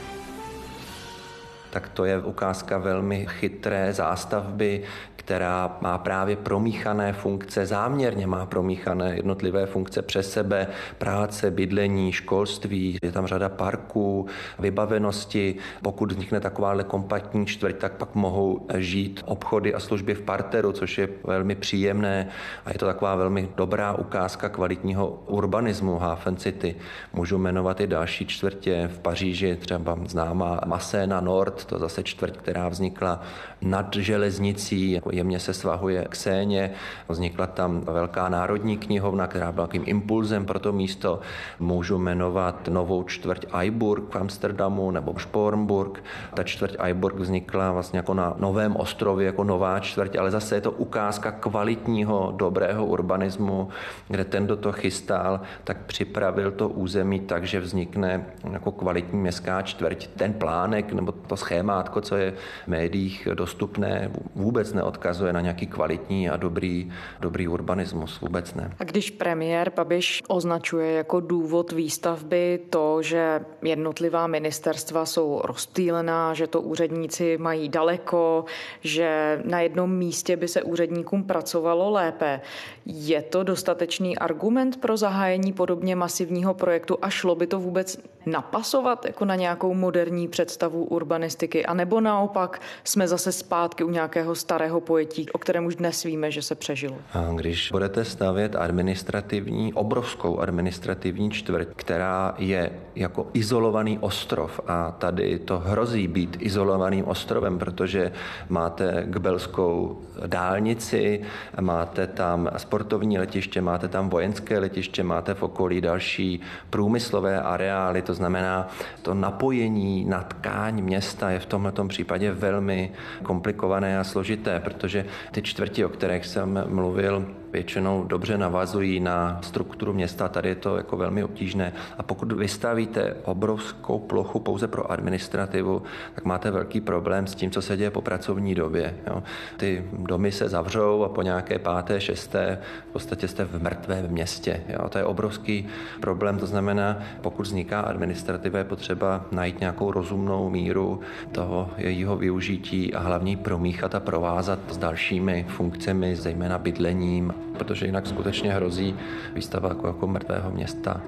tak 1.72 1.88
to 1.88 2.04
je 2.04 2.20
ukázka 2.20 2.78
velmi 2.78 3.26
chytré 3.26 3.92
zástavby, 3.92 4.82
která 5.24 5.76
má 5.80 5.98
právě 5.98 6.36
promíchané 6.36 7.12
funkce, 7.12 7.66
záměrně 7.66 8.26
má 8.26 8.46
promíchané 8.46 9.16
jednotlivé 9.16 9.66
funkce 9.66 10.02
přes 10.02 10.32
sebe, 10.32 10.66
práce, 10.98 11.50
bydlení, 11.50 12.12
školství, 12.12 12.98
je 13.02 13.12
tam 13.12 13.26
řada 13.26 13.48
parků, 13.48 14.26
vybavenosti. 14.58 15.54
Pokud 15.82 16.12
vznikne 16.12 16.40
takováhle 16.40 16.84
kompaktní 16.84 17.46
čtvrť, 17.46 17.76
tak 17.76 17.92
pak 17.92 18.14
mohou 18.14 18.66
žít 18.74 19.22
obchody 19.24 19.74
a 19.74 19.80
služby 19.80 20.14
v 20.14 20.22
parteru, 20.22 20.72
což 20.72 20.98
je 20.98 21.08
velmi 21.24 21.54
příjemné 21.54 22.28
a 22.64 22.72
je 22.72 22.78
to 22.78 22.86
taková 22.86 23.14
velmi 23.16 23.48
dobrá 23.56 23.92
ukázka 23.92 24.48
kvalitního 24.48 25.22
urbanismu 25.26 25.98
Hafen 25.98 26.36
City. 26.36 26.76
Můžu 27.12 27.38
jmenovat 27.38 27.80
i 27.80 27.86
další 27.86 28.26
čtvrtě 28.26 28.90
v 28.94 28.98
Paříži, 28.98 29.56
třeba 29.56 29.98
známá 30.06 30.60
Masséna 30.66 31.20
Nord, 31.20 31.64
to 31.64 31.78
zase 31.78 32.02
čtvrť, 32.02 32.36
která 32.36 32.68
vznikla 32.68 33.22
nad 33.62 33.96
železnicí, 33.96 34.90
jako 34.90 35.10
jemně 35.22 35.38
se 35.38 35.54
svahuje 35.54 36.06
k 36.08 36.16
Séně. 36.16 36.70
Vznikla 37.08 37.46
tam 37.46 37.80
velká 37.80 38.28
národní 38.28 38.76
knihovna, 38.76 39.26
která 39.26 39.52
byla 39.52 39.66
takovým 39.66 39.84
impulzem 39.86 40.46
pro 40.46 40.58
to 40.58 40.72
místo. 40.72 41.20
Můžu 41.58 41.98
jmenovat 41.98 42.68
novou 42.68 43.02
čtvrť 43.02 43.46
Eiburg 43.54 44.14
v 44.14 44.16
Amsterdamu 44.16 44.90
nebo 44.90 45.18
Spornburg. 45.18 46.04
Ta 46.34 46.42
čtvrť 46.42 46.76
Eiburg 46.78 47.16
vznikla 47.16 47.72
vlastně 47.72 47.98
jako 47.98 48.14
na 48.14 48.34
novém 48.38 48.76
ostrově, 48.76 49.26
jako 49.26 49.44
nová 49.44 49.80
čtvrť, 49.80 50.16
ale 50.16 50.30
zase 50.30 50.54
je 50.54 50.60
to 50.60 50.70
ukázka 50.70 51.32
kvalitního, 51.32 52.34
dobrého 52.36 52.86
urbanismu, 52.86 53.68
kde 54.08 54.24
ten, 54.24 54.44
kdo 54.44 54.56
to 54.56 54.72
chystal, 54.72 55.40
tak 55.64 55.86
připravil 55.86 56.50
to 56.50 56.68
území 56.68 57.20
tak, 57.20 57.44
že 57.44 57.60
vznikne 57.60 58.26
jako 58.52 58.72
kvalitní 58.72 59.20
městská 59.20 59.62
čtvrť. 59.62 60.06
Ten 60.06 60.32
plánek 60.32 60.92
nebo 60.92 61.12
to 61.12 61.36
schémátko, 61.36 62.00
co 62.00 62.16
je 62.16 62.34
v 62.64 62.68
médiích 62.68 63.28
dostupné, 63.34 64.10
vůbec 64.34 64.72
neodkazuje 64.72 65.01
na 65.32 65.40
nějaký 65.40 65.66
kvalitní 65.66 66.30
a 66.30 66.36
dobrý, 66.36 66.92
dobrý 67.20 67.48
urbanismus. 67.48 68.20
Vůbec 68.20 68.54
ne. 68.54 68.70
A 68.78 68.84
když 68.84 69.10
premiér 69.10 69.72
Babiš 69.76 70.22
označuje 70.28 70.92
jako 70.92 71.20
důvod 71.20 71.72
výstavby 71.72 72.60
to, 72.70 73.02
že 73.02 73.40
jednotlivá 73.62 74.26
ministerstva 74.26 75.06
jsou 75.06 75.40
rozptýlená, 75.44 76.34
že 76.34 76.46
to 76.46 76.60
úředníci 76.60 77.38
mají 77.38 77.68
daleko, 77.68 78.44
že 78.80 79.40
na 79.44 79.60
jednom 79.60 79.96
místě 79.96 80.36
by 80.36 80.48
se 80.48 80.62
úředníkům 80.62 81.24
pracovalo 81.24 81.90
lépe, 81.90 82.40
je 82.86 83.22
to 83.22 83.42
dostatečný 83.42 84.18
argument 84.18 84.80
pro 84.80 84.96
zahájení 84.96 85.52
podobně 85.52 85.96
masivního 85.96 86.54
projektu 86.54 86.98
a 87.02 87.10
šlo 87.10 87.34
by 87.34 87.46
to 87.46 87.60
vůbec 87.60 87.98
napasovat 88.26 89.04
jako 89.04 89.24
na 89.24 89.34
nějakou 89.34 89.74
moderní 89.74 90.28
představu 90.28 90.84
urbanistiky, 90.84 91.66
anebo 91.66 92.00
naopak 92.00 92.60
jsme 92.84 93.08
zase 93.08 93.32
zpátky 93.32 93.84
u 93.84 93.90
nějakého 93.90 94.34
starého 94.34 94.80
pojetí, 94.92 95.30
o 95.30 95.38
kterém 95.38 95.66
už 95.66 95.76
dnes 95.76 96.02
víme, 96.02 96.30
že 96.30 96.42
se 96.42 96.54
přežilo. 96.54 96.96
A 97.12 97.32
když 97.34 97.70
budete 97.72 98.04
stavět 98.04 98.56
administrativní, 98.56 99.72
obrovskou 99.72 100.38
administrativní 100.38 101.30
čtvrť, 101.30 101.68
která 101.76 102.34
je 102.38 102.70
jako 102.94 103.26
izolovaný 103.32 103.98
ostrov 103.98 104.60
a 104.66 104.90
tady 104.90 105.38
to 105.38 105.58
hrozí 105.58 106.08
být 106.08 106.36
izolovaným 106.40 107.04
ostrovem, 107.04 107.58
protože 107.58 108.12
máte 108.48 109.04
Gbelskou 109.06 109.98
dálnici, 110.26 111.20
máte 111.60 112.06
tam 112.06 112.50
sportovní 112.56 113.18
letiště, 113.18 113.60
máte 113.60 113.88
tam 113.88 114.08
vojenské 114.08 114.58
letiště, 114.58 115.02
máte 115.02 115.34
v 115.34 115.42
okolí 115.42 115.80
další 115.80 116.40
průmyslové 116.70 117.40
areály, 117.40 118.02
to 118.02 118.14
znamená, 118.14 118.68
to 119.02 119.14
napojení 119.14 120.04
na 120.04 120.22
tkáň 120.22 120.82
města 120.82 121.30
je 121.30 121.38
v 121.38 121.46
tomto 121.46 121.84
případě 121.88 122.32
velmi 122.32 122.92
komplikované 123.22 123.98
a 123.98 124.04
složité, 124.04 124.60
protože 124.82 125.06
ty 125.30 125.42
čtvrti, 125.42 125.84
o 125.84 125.88
kterých 125.88 126.26
jsem 126.26 126.64
mluvil, 126.68 127.26
většinou 127.52 128.04
dobře 128.04 128.38
navazují 128.38 129.00
na 129.00 129.38
strukturu 129.42 129.92
města. 129.92 130.28
Tady 130.28 130.48
je 130.48 130.54
to 130.54 130.76
jako 130.76 130.96
velmi 130.96 131.24
obtížné. 131.24 131.72
A 131.98 132.02
pokud 132.02 132.32
vystavíte 132.32 133.14
obrovskou 133.24 133.98
plochu 133.98 134.40
pouze 134.40 134.68
pro 134.68 134.92
administrativu, 134.92 135.82
tak 136.14 136.24
máte 136.24 136.50
velký 136.50 136.80
problém 136.80 137.26
s 137.26 137.34
tím, 137.34 137.50
co 137.50 137.62
se 137.62 137.76
děje 137.76 137.90
po 137.90 138.00
pracovní 138.00 138.54
době. 138.54 138.94
Jo. 139.06 139.22
Ty 139.56 139.84
domy 139.92 140.32
se 140.32 140.48
zavřou 140.48 141.04
a 141.04 141.08
po 141.08 141.22
nějaké 141.22 141.58
páté, 141.58 142.00
šesté 142.00 142.58
v 142.88 142.92
podstatě 142.92 143.28
jste 143.28 143.44
v 143.44 143.62
mrtvém 143.62 144.08
městě. 144.08 144.62
Jo. 144.68 144.88
To 144.88 144.98
je 144.98 145.04
obrovský 145.04 145.66
problém. 146.00 146.38
To 146.38 146.46
znamená, 146.46 146.98
pokud 147.20 147.42
vzniká 147.42 147.80
administrativa, 147.80 148.58
je 148.58 148.64
potřeba 148.64 149.24
najít 149.32 149.60
nějakou 149.60 149.90
rozumnou 149.90 150.50
míru 150.50 151.00
toho 151.32 151.70
jejího 151.76 152.16
využití 152.16 152.94
a 152.94 153.00
hlavně 153.00 153.36
promíchat 153.36 153.94
a 153.94 154.00
provázat 154.00 154.58
s 154.70 154.76
dalšími 154.76 155.46
funkcemi, 155.48 156.16
zejména 156.16 156.58
bydlením 156.58 157.34
protože 157.58 157.86
jinak 157.86 158.06
skutečně 158.06 158.52
hrozí 158.52 158.94
výstava 159.34 159.68
jako, 159.68 159.86
jako 159.86 160.06
mrtvého 160.06 160.50
města. 160.50 161.00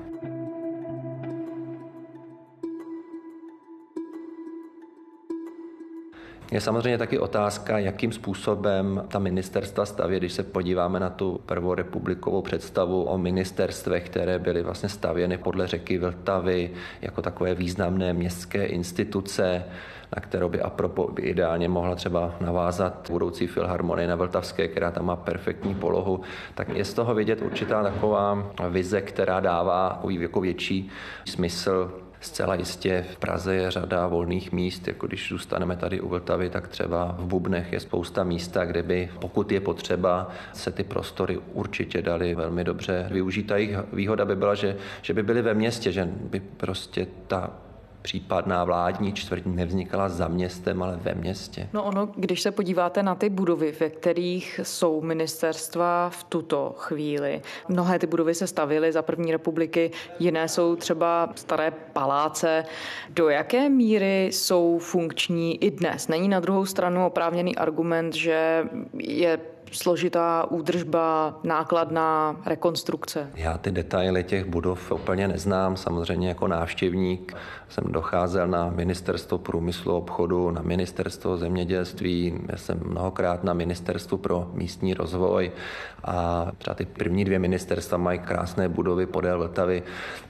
Je 6.55 6.61
samozřejmě 6.61 6.99
taky 6.99 7.19
otázka, 7.19 7.79
jakým 7.79 8.13
způsobem 8.13 9.05
ta 9.09 9.19
ministerstva 9.19 9.87
staví, 9.87 10.17
když 10.17 10.33
se 10.33 10.43
podíváme 10.43 11.01
na 11.01 11.11
tu 11.11 11.41
prvorepublikovou 11.47 12.43
představu 12.43 13.03
o 13.03 13.19
ministerstvech, 13.19 14.07
které 14.07 14.39
byly 14.39 14.63
vlastně 14.63 14.89
stavěny 14.89 15.39
podle 15.39 15.67
řeky 15.67 15.99
Vltavy 15.99 16.71
jako 17.03 17.23
takové 17.23 17.55
významné 17.55 18.13
městské 18.13 18.67
instituce, 18.67 19.65
na 20.17 20.23
kterou 20.23 20.49
by 20.49 20.61
apropo 20.61 21.09
by 21.13 21.23
ideálně 21.23 21.69
mohla 21.69 21.95
třeba 21.95 22.35
navázat 22.41 23.11
budoucí 23.11 23.47
filharmonie 23.47 24.09
na 24.09 24.17
Vltavské, 24.17 24.69
která 24.69 24.91
tam 24.91 25.07
má 25.07 25.17
perfektní 25.17 25.75
polohu, 25.75 26.21
tak 26.55 26.69
je 26.69 26.85
z 26.85 26.95
toho 26.95 27.15
vidět 27.15 27.43
určitá 27.43 27.83
taková 27.83 28.53
vize, 28.71 29.01
která 29.01 29.41
dává 29.41 30.01
jako 30.09 30.41
větší 30.41 30.91
smysl 31.25 32.04
Zcela 32.25 32.55
jistě 32.55 33.05
v 33.13 33.17
Praze 33.17 33.55
je 33.55 33.71
řada 33.71 34.07
volných 34.07 34.53
míst, 34.53 34.89
jako 34.89 35.07
když 35.07 35.29
zůstaneme 35.29 35.77
tady 35.77 36.01
u 36.01 36.09
Vltavy, 36.09 36.51
tak 36.51 36.69
třeba 36.69 37.17
v 37.19 37.27
Bubnech 37.27 37.73
je 37.73 37.81
spousta 37.81 38.25
místa, 38.25 38.65
kde 38.65 38.83
by, 38.83 39.11
pokud 39.21 39.53
je 39.53 39.61
potřeba, 39.61 40.31
se 40.53 40.71
ty 40.71 40.85
prostory 40.85 41.39
určitě 41.53 42.03
dali 42.03 42.35
velmi 42.35 42.65
dobře 42.65 43.09
využít. 43.11 43.53
A 43.53 43.57
jejich 43.57 43.77
výhoda 43.93 44.25
by 44.25 44.37
byla, 44.37 44.55
že, 44.55 44.77
že 45.03 45.15
by 45.15 45.23
byly 45.23 45.43
ve 45.43 45.55
městě, 45.55 45.93
že 45.93 46.09
by 46.31 46.41
prostě 46.41 47.07
ta 47.27 47.51
případná 48.05 48.65
vládní 48.65 49.13
čtvrť 49.13 49.43
nevznikala 49.47 50.09
za 50.09 50.29
městem, 50.29 50.83
ale 50.83 50.97
ve 50.97 51.15
městě. 51.15 51.69
No 51.73 51.85
ono, 51.85 52.09
když 52.17 52.41
se 52.41 52.51
podíváte 52.51 53.03
na 53.03 53.15
ty 53.15 53.29
budovy, 53.29 53.75
ve 53.81 53.91
kterých 53.91 54.61
jsou 54.63 55.01
ministerstva 55.01 56.11
v 56.11 56.25
tuto 56.25 56.75
chvíli, 56.77 57.43
mnohé 57.69 57.99
ty 57.99 58.07
budovy 58.07 58.35
se 58.35 58.47
stavily 58.47 58.93
za 58.93 59.03
první 59.03 59.33
republiky, 59.33 59.91
jiné 60.19 60.49
jsou 60.49 60.77
třeba 60.77 61.33
staré 61.35 61.71
paláce. 61.71 62.65
Do 63.11 63.29
jaké 63.29 63.69
míry 63.69 64.27
jsou 64.33 64.79
funkční 64.79 65.65
i 65.65 65.71
dnes? 65.71 66.09
Není 66.09 66.29
na 66.29 66.41
druhou 66.41 66.67
stranu 66.67 67.07
oprávněný 67.07 67.57
argument, 67.57 68.15
že 68.15 68.65
je 68.99 69.39
složitá 69.75 70.47
údržba, 70.51 71.39
nákladná 71.43 72.37
rekonstrukce? 72.47 73.31
Já 73.35 73.59
ty 73.59 73.71
detaily 73.71 74.25
těch 74.25 74.45
budov 74.45 74.93
úplně 74.93 75.29
neznám. 75.29 75.77
Samozřejmě 75.77 76.29
jako 76.29 76.49
návštěvník 76.49 77.37
jsem 77.69 77.85
docházel 77.93 78.49
na 78.49 78.71
ministerstvo 78.71 79.39
průmyslu 79.39 79.97
obchodu, 79.97 80.51
na 80.51 80.63
ministerstvo 80.63 81.37
zemědělství, 81.37 82.41
já 82.49 82.57
jsem 82.57 82.81
mnohokrát 82.85 83.45
na 83.45 83.53
ministerstvu 83.53 84.17
pro 84.17 84.51
místní 84.53 84.95
rozvoj 84.95 85.53
a 86.05 86.47
třeba 86.59 86.75
ty 86.75 86.85
první 86.85 87.25
dvě 87.25 87.39
ministerstva 87.39 87.99
mají 87.99 88.19
krásné 88.19 88.69
budovy 88.69 89.07
podél 89.07 89.39
Vltavy. 89.39 89.83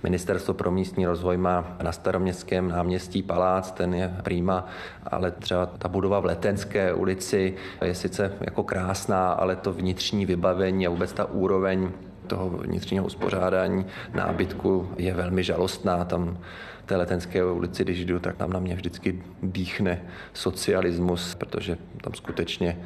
Ministerstvo 0.03 0.55
pro 0.55 0.71
místní 0.71 1.07
rozvoj 1.07 1.37
má 1.37 1.77
na 1.83 1.93
staroměstském 1.93 2.69
náměstí 2.69 3.23
palác, 3.23 3.71
ten 3.71 3.95
je 3.95 4.17
prýma, 4.23 4.67
ale 5.07 5.31
třeba 5.31 5.67
ta 5.67 5.89
budova 5.89 6.21
v 6.21 6.25
Letenské 6.25 6.93
ulici 6.93 7.55
je 7.85 7.95
sice 7.95 8.33
jako 8.41 8.63
krásná, 8.63 9.33
ale 9.35 9.57
to 9.57 9.73
vnitřní 9.73 10.27
vybavení 10.27 10.87
a 10.87 10.91
vůbec 10.91 11.13
ta 11.13 11.25
úroveň 11.25 11.91
toho 12.27 12.51
vnitřního 12.51 13.05
uspořádání 13.05 13.87
nábytku 14.15 14.89
je 14.97 15.15
velmi 15.15 15.45
žalostná. 15.45 16.05
Tam 16.05 16.39
té 16.87 16.97
Letenské 16.97 17.45
ulici, 17.45 17.85
když 17.85 18.05
jdu, 18.05 18.19
tak 18.19 18.37
tam 18.37 18.53
na 18.53 18.61
mě 18.61 18.75
vždycky 18.75 19.23
dýchne 19.43 20.03
socialismus, 20.33 21.35
protože 21.35 21.79
tam 22.01 22.15
skutečně 22.15 22.79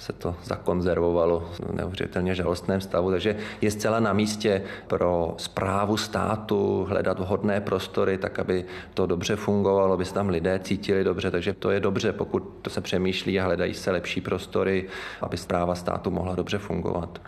se 0.00 0.12
to 0.12 0.34
zakonzervovalo 0.44 1.50
v 1.52 1.72
neuvěřitelně 1.72 2.34
žalostném 2.34 2.80
stavu, 2.80 3.10
takže 3.10 3.36
je 3.60 3.70
zcela 3.70 4.00
na 4.00 4.12
místě 4.12 4.62
pro 4.86 5.34
zprávu 5.36 5.96
státu 5.96 6.86
hledat 6.88 7.18
vhodné 7.18 7.60
prostory, 7.60 8.18
tak 8.18 8.38
aby 8.38 8.64
to 8.94 9.06
dobře 9.06 9.36
fungovalo, 9.36 9.94
aby 9.94 10.04
se 10.04 10.14
tam 10.14 10.28
lidé 10.28 10.60
cítili 10.62 11.04
dobře, 11.04 11.30
takže 11.30 11.52
to 11.52 11.70
je 11.70 11.80
dobře, 11.80 12.12
pokud 12.12 12.42
to 12.62 12.70
se 12.70 12.80
přemýšlí 12.80 13.40
a 13.40 13.44
hledají 13.44 13.74
se 13.74 13.90
lepší 13.90 14.20
prostory, 14.20 14.88
aby 15.20 15.36
zpráva 15.36 15.74
státu 15.74 16.10
mohla 16.10 16.34
dobře 16.34 16.58
fungovat. 16.58 17.18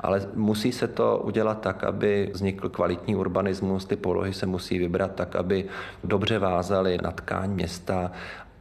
Ale 0.00 0.28
musí 0.34 0.72
se 0.72 0.88
to 0.88 1.22
udělat 1.24 1.60
tak, 1.60 1.84
aby 1.84 2.30
vznikl 2.34 2.68
kvalitní 2.68 3.16
urbanismus, 3.16 3.84
ty 3.84 3.96
polohy 3.96 4.32
se 4.32 4.46
musí 4.46 4.78
vybrat 4.78 5.14
tak, 5.14 5.36
aby 5.36 5.64
dobře 6.04 6.38
vázaly 6.38 6.98
na 7.02 7.10
tkáň 7.10 7.50
města 7.50 8.10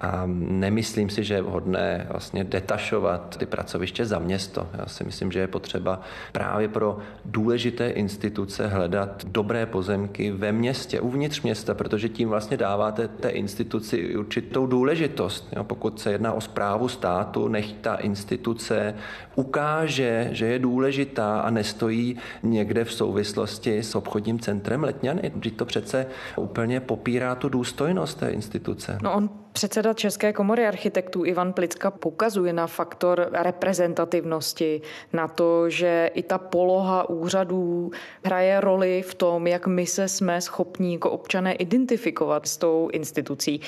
a 0.02 0.24
nemyslím 0.26 1.10
si, 1.10 1.24
že 1.24 1.34
je 1.34 1.42
vhodné 1.42 2.08
vlastně 2.10 2.44
detašovat 2.44 3.38
ty 3.38 3.46
pracoviště 3.46 4.06
za 4.06 4.20
město. 4.20 4.68
Já 4.78 4.86
si 4.86 5.04
myslím, 5.04 5.32
že 5.32 5.40
je 5.40 5.48
potřeba 5.48 6.02
právě 6.32 6.68
pro 6.68 6.98
důležité 7.26 7.90
instituce 7.90 8.68
hledat 8.68 9.26
dobré 9.26 9.66
pozemky 9.66 10.32
ve 10.32 10.52
městě, 10.52 11.00
uvnitř 11.00 11.42
města, 11.42 11.74
protože 11.74 12.10
tím 12.10 12.30
vlastně 12.30 12.58
dáváte 12.58 13.08
té 13.08 13.30
instituci 13.30 14.18
určitou 14.18 14.68
důležitost. 14.68 15.48
Jo, 15.56 15.64
pokud 15.64 16.00
se 16.00 16.12
jedná 16.12 16.34
o 16.34 16.42
zprávu 16.42 16.88
státu, 16.88 17.48
nech 17.48 17.74
ta 17.74 17.96
instituce 17.96 18.94
ukáže, 19.36 20.30
že 20.32 20.46
je 20.46 20.60
důležitá 20.60 21.40
a 21.40 21.50
nestojí 21.50 22.18
někde 22.44 22.84
v 22.84 22.94
souvislosti 22.94 23.78
s 23.78 23.96
obchodním 23.96 24.40
centrem 24.40 24.84
Letňany. 24.84 25.32
Vždyť 25.36 25.58
to 25.58 25.66
přece 25.66 26.06
úplně 26.36 26.80
popírá 26.80 27.36
tu 27.36 27.50
důstojnost 27.50 28.20
té 28.20 28.30
instituce. 28.30 28.98
No 29.02 29.14
on 29.14 29.30
Předseda 29.58 29.94
České 29.94 30.34
komory 30.34 30.68
architektů 30.68 31.26
Ivan 31.26 31.54
Plicka 31.54 31.92
poukazuje 31.92 32.54
na 32.54 32.68
faktor 32.68 33.30
reprezentativnosti, 33.32 34.82
na 35.14 35.28
to, 35.28 35.70
že 35.70 36.12
i 36.14 36.24
ta 36.24 36.38
poloha 36.38 37.10
úřadů 37.10 37.92
hraje 38.26 38.62
roli 38.62 39.02
v 39.02 39.16
tom, 39.16 39.48
jak 39.48 39.68
my 39.68 39.86
se 39.86 40.08
jsme 40.08 40.42
schopní 40.42 40.94
jako 40.94 41.12
občané 41.12 41.54
identifikovat 41.54 42.48
s 42.48 42.58
tou 42.58 42.90
institucí. 42.94 43.62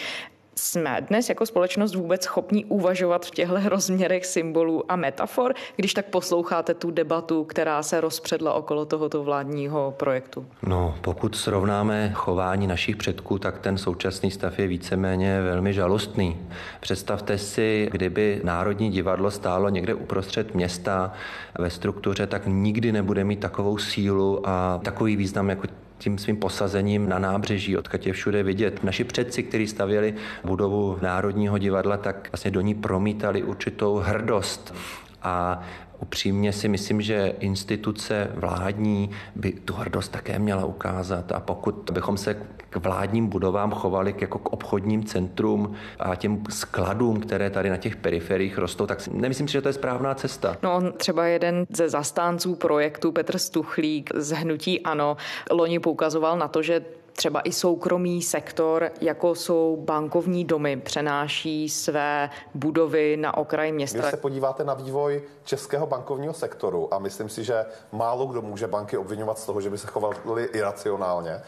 Jsme 0.62 1.06
dnes 1.10 1.30
jako 1.30 1.46
společnost 1.46 1.96
vůbec 1.96 2.24
schopni 2.24 2.66
uvažovat 2.66 3.26
v 3.26 3.32
těchto 3.32 3.70
rozměrech 3.70 4.26
symbolů 4.26 4.92
a 4.92 4.96
metafor, 4.96 5.54
když 5.76 5.94
tak 5.94 6.06
posloucháte 6.06 6.74
tu 6.74 6.92
debatu, 6.92 7.44
která 7.44 7.84
se 7.84 8.02
rozpředla 8.02 8.54
okolo 8.54 8.86
tohoto 8.86 9.24
vládního 9.24 9.94
projektu? 9.98 10.46
No, 10.64 10.96
pokud 11.02 11.36
srovnáme 11.36 12.12
chování 12.14 12.68
našich 12.68 12.96
předků, 12.96 13.40
tak 13.40 13.60
ten 13.60 13.78
současný 13.78 14.32
stav 14.32 14.60
je 14.60 14.68
víceméně 14.68 15.42
velmi 15.42 15.74
žalostný. 15.74 16.38
Představte 16.80 17.38
si, 17.38 17.90
kdyby 17.92 18.42
Národní 18.44 18.90
divadlo 18.90 19.32
stálo 19.32 19.70
někde 19.70 19.94
uprostřed 19.94 20.56
města 20.56 21.14
ve 21.60 21.70
struktuře, 21.70 22.28
tak 22.28 22.42
nikdy 22.46 22.92
nebude 22.92 23.24
mít 23.24 23.40
takovou 23.40 23.78
sílu 23.78 24.42
a 24.50 24.80
takový 24.84 25.16
význam 25.16 25.50
jako 25.50 25.68
tím 26.00 26.18
svým 26.18 26.38
posazením 26.38 27.10
na 27.10 27.20
nábřeží, 27.20 27.78
odkud 27.78 28.08
je 28.08 28.14
všude 28.14 28.44
vidět. 28.44 28.84
Naši 28.84 29.04
předci, 29.04 29.44
kteří 29.44 29.68
stavěli 29.68 30.14
budovu 30.44 30.98
Národního 31.02 31.58
divadla, 31.58 31.98
tak 31.98 32.30
vlastně 32.32 32.52
do 32.52 32.62
ní 32.62 32.76
promítali 32.76 33.44
určitou 33.44 33.96
hrdost 33.96 34.74
a 35.22 35.62
Upřímně 36.00 36.54
si 36.54 36.68
myslím, 36.68 37.02
že 37.02 37.34
instituce 37.40 38.32
vládní 38.34 39.10
by 39.36 39.52
tu 39.52 39.74
hrdost 39.74 40.12
také 40.12 40.40
měla 40.40 40.66
ukázat 40.66 41.32
a 41.32 41.40
pokud 41.40 41.90
bychom 41.94 42.18
se 42.18 42.34
k 42.70 42.76
vládním 42.76 43.28
budovám 43.28 43.72
chovali 43.72 44.16
jako 44.22 44.40
k 44.40 44.54
obchodním 44.54 45.04
centrum 45.04 45.74
a 46.00 46.16
těm 46.16 46.44
skladům, 46.50 47.20
které 47.20 47.50
tady 47.50 47.70
na 47.70 47.78
těch 47.78 47.96
periferiích 47.96 48.58
rostou, 48.58 48.86
tak 48.86 49.08
nemyslím 49.08 49.48
si, 49.48 49.52
že 49.52 49.62
to 49.62 49.70
je 49.70 49.74
správná 49.74 50.16
cesta. 50.16 50.58
No, 50.64 50.92
třeba 50.92 51.26
jeden 51.26 51.66
ze 51.70 51.90
zastánců 51.90 52.56
projektu 52.56 53.12
Petr 53.12 53.38
Stuchlík 53.38 54.10
z 54.16 54.32
Hnutí 54.32 54.82
Ano 54.82 55.18
loni 55.52 55.80
poukazoval 55.80 56.38
na 56.38 56.48
to, 56.48 56.62
že 56.62 56.82
třeba 57.20 57.42
i 57.42 57.52
soukromý 57.52 58.22
sektor, 58.22 58.92
jako 59.02 59.36
jsou 59.36 59.78
bankovní 59.86 60.46
domy, 60.46 60.78
přenáší 60.78 61.70
své 61.70 62.30
budovy 62.54 63.18
na 63.18 63.38
okraj 63.38 63.72
města. 63.72 63.98
Když 63.98 64.12
se 64.12 64.18
podíváte 64.18 64.64
na 64.64 64.74
vývoj 64.74 65.24
českého 65.44 65.88
bankovního 65.88 66.34
sektoru, 66.34 66.94
a 66.94 67.00
myslím 67.00 67.30
si, 67.30 67.44
že 67.44 67.66
málo 67.92 68.26
kdo 68.26 68.42
může 68.42 68.68
banky 68.68 68.98
obvinovat 68.98 69.40
z 69.40 69.46
toho, 69.46 69.62
že 69.62 69.70
by 69.70 69.78
se 69.78 69.88
chovaly 69.88 70.44
iracionálně, 70.44 71.42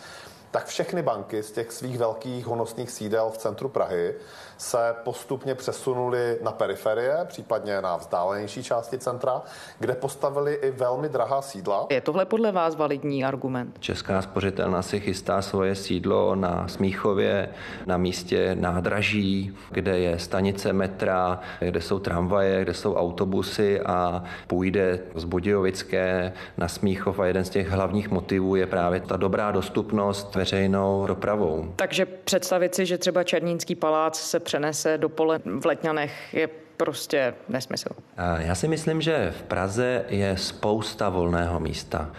tak 0.52 0.66
všechny 0.66 1.02
banky 1.02 1.44
z 1.44 1.52
těch 1.52 1.72
svých 1.72 1.98
velkých 1.98 2.46
honosných 2.46 2.92
sídel 2.92 3.30
v 3.30 3.38
centru 3.38 3.70
Prahy 3.70 4.16
se 4.62 4.96
postupně 5.04 5.56
přesunuli 5.56 6.38
na 6.42 6.52
periferie, 6.52 7.18
případně 7.26 7.82
na 7.82 7.98
vzdálenější 7.98 8.64
části 8.64 8.98
centra, 8.98 9.42
kde 9.80 9.94
postavili 9.94 10.54
i 10.54 10.72
velmi 10.72 11.10
drahá 11.10 11.42
sídla. 11.42 11.88
Je 11.90 12.02
tohle 12.02 12.26
podle 12.26 12.52
vás 12.52 12.76
validní 12.76 13.26
argument? 13.26 13.78
Česká 13.80 14.22
spořitelna 14.22 14.82
si 14.82 15.00
chystá 15.00 15.42
svoje 15.42 15.76
sídlo 15.76 16.36
na 16.36 16.68
Smíchově, 16.68 17.50
na 17.86 17.98
místě 17.98 18.56
nádraží, 18.60 19.58
kde 19.70 20.00
je 20.00 20.20
stanice 20.20 20.74
metra, 20.74 21.40
kde 21.60 21.82
jsou 21.82 22.00
tramvaje, 22.00 22.62
kde 22.62 22.74
jsou 22.74 22.96
autobusy 22.96 23.82
a 23.82 24.24
půjde 24.48 25.00
z 25.16 25.24
Budějovické 25.24 26.34
na 26.58 26.68
Smíchov 26.68 27.20
a 27.20 27.26
jeden 27.26 27.46
z 27.46 27.50
těch 27.50 27.70
hlavních 27.70 28.10
motivů 28.12 28.56
je 28.56 28.68
právě 28.68 29.00
ta 29.00 29.18
dobrá 29.18 29.52
dostupnost 29.52 30.36
veřejnou 30.36 31.08
dopravou. 31.08 31.74
Takže 31.76 32.06
představit 32.06 32.76
si, 32.76 32.86
že 32.86 32.98
třeba 32.98 33.24
Černínský 33.24 33.76
palác 33.76 34.20
se 34.20 34.40
přenese 34.52 34.98
do 34.98 35.10
pole 35.10 35.40
v 35.60 35.66
Letňanech, 35.66 36.34
je 36.34 36.50
prostě 36.78 37.34
nesmysl. 37.50 37.90
Já 38.38 38.56
si 38.56 38.68
myslím, 38.68 39.02
že 39.02 39.34
v 39.40 39.44
Praze 39.44 40.06
je 40.10 40.38
spousta 40.38 41.10
volného 41.10 41.60
místa. 41.60 42.12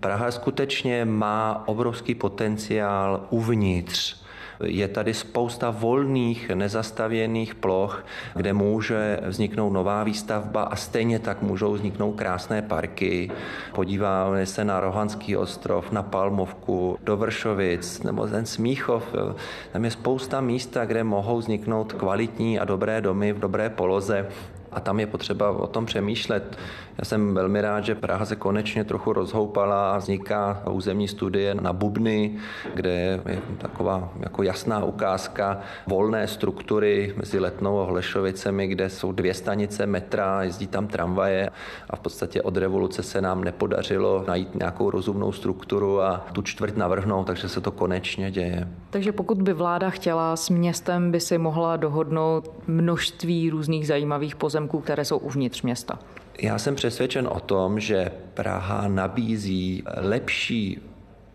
Praha 0.00 0.30
skutečně 0.30 1.04
má 1.04 1.62
obrovský 1.66 2.14
potenciál 2.14 3.26
uvnitř 3.30 4.22
je 4.64 4.88
tady 4.88 5.14
spousta 5.14 5.70
volných, 5.70 6.50
nezastavěných 6.54 7.54
ploch, 7.54 8.04
kde 8.34 8.52
může 8.52 9.20
vzniknout 9.26 9.70
nová 9.70 10.04
výstavba 10.04 10.62
a 10.62 10.76
stejně 10.76 11.18
tak 11.18 11.42
můžou 11.42 11.72
vzniknout 11.72 12.12
krásné 12.12 12.62
parky. 12.62 13.30
Podíváme 13.74 14.46
se 14.46 14.64
na 14.64 14.80
Rohanský 14.80 15.36
ostrov, 15.36 15.92
na 15.92 16.02
Palmovku, 16.02 16.98
do 17.02 17.16
Vršovic 17.16 18.02
nebo 18.02 18.26
ten 18.26 18.46
Smíchov. 18.46 19.14
Tam 19.72 19.84
je 19.84 19.90
spousta 19.90 20.40
místa, 20.40 20.84
kde 20.84 21.04
mohou 21.04 21.38
vzniknout 21.38 21.92
kvalitní 21.92 22.58
a 22.58 22.64
dobré 22.64 23.00
domy 23.00 23.32
v 23.32 23.38
dobré 23.38 23.70
poloze 23.70 24.26
a 24.72 24.80
tam 24.80 25.00
je 25.00 25.06
potřeba 25.06 25.50
o 25.50 25.66
tom 25.66 25.86
přemýšlet. 25.86 26.58
Já 26.98 27.04
jsem 27.04 27.34
velmi 27.34 27.60
rád, 27.60 27.84
že 27.84 27.94
Praha 27.94 28.24
se 28.24 28.36
konečně 28.36 28.84
trochu 28.84 29.12
rozhoupala 29.12 29.92
a 29.94 29.98
vzniká 29.98 30.62
územní 30.70 31.08
studie 31.08 31.54
na 31.54 31.72
Bubny, 31.72 32.34
kde 32.74 32.90
je 33.28 33.42
taková 33.58 34.12
jako 34.20 34.42
jasná 34.42 34.84
ukázka 34.84 35.60
volné 35.86 36.26
struktury 36.26 37.14
mezi 37.16 37.38
Letnou 37.38 37.80
a 37.80 37.84
Holešovicemi, 37.84 38.66
kde 38.66 38.90
jsou 38.90 39.12
dvě 39.12 39.34
stanice 39.34 39.86
metra, 39.86 40.42
jezdí 40.42 40.66
tam 40.66 40.86
tramvaje 40.86 41.50
a 41.90 41.96
v 41.96 42.00
podstatě 42.00 42.42
od 42.42 42.56
revoluce 42.56 43.02
se 43.02 43.20
nám 43.20 43.44
nepodařilo 43.44 44.24
najít 44.28 44.54
nějakou 44.54 44.90
rozumnou 44.90 45.32
strukturu 45.32 46.02
a 46.02 46.26
tu 46.32 46.42
čtvrť 46.42 46.76
navrhnout, 46.76 47.26
takže 47.26 47.48
se 47.48 47.60
to 47.60 47.70
konečně 47.70 48.30
děje. 48.30 48.68
Takže 48.90 49.12
pokud 49.12 49.42
by 49.42 49.52
vláda 49.52 49.90
chtěla, 49.90 50.36
s 50.36 50.50
městem 50.50 51.10
by 51.10 51.20
si 51.20 51.38
mohla 51.38 51.76
dohodnout 51.76 52.50
množství 52.66 53.50
různých 53.50 53.86
zajímavých 53.86 54.36
pozemků, 54.36 54.57
které 54.66 55.04
jsou 55.04 55.18
uvnitř 55.18 55.62
města. 55.62 55.98
Já 56.40 56.58
jsem 56.58 56.74
přesvědčen 56.74 57.28
o 57.32 57.40
tom, 57.40 57.80
že 57.80 58.10
Praha 58.34 58.88
nabízí 58.88 59.82
lepší 59.96 60.80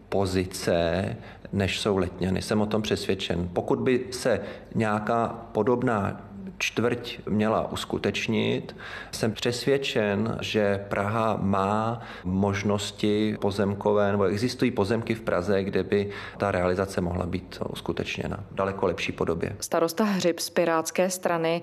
pozice, 0.09 1.05
než 1.53 1.79
jsou 1.79 1.97
letňany. 1.97 2.41
Jsem 2.41 2.61
o 2.61 2.65
tom 2.65 2.81
přesvědčen. 2.81 3.49
Pokud 3.53 3.79
by 3.79 4.05
se 4.11 4.39
nějaká 4.75 5.27
podobná 5.51 6.21
čtvrť 6.57 7.19
měla 7.29 7.71
uskutečnit. 7.71 8.75
Jsem 9.11 9.31
přesvědčen, 9.31 10.37
že 10.41 10.85
Praha 10.89 11.37
má 11.41 12.01
možnosti 12.23 13.37
pozemkové, 13.41 14.11
nebo 14.11 14.23
existují 14.23 14.71
pozemky 14.71 15.15
v 15.15 15.21
Praze, 15.21 15.63
kde 15.63 15.83
by 15.83 16.09
ta 16.37 16.51
realizace 16.51 17.01
mohla 17.01 17.25
být 17.25 17.59
uskutečněna 17.69 18.43
v 18.51 18.55
daleko 18.55 18.87
lepší 18.87 19.11
podobě. 19.11 19.55
Starosta 19.59 20.03
Hřib 20.03 20.39
z 20.39 20.49
Pirátské 20.49 21.09
strany 21.09 21.61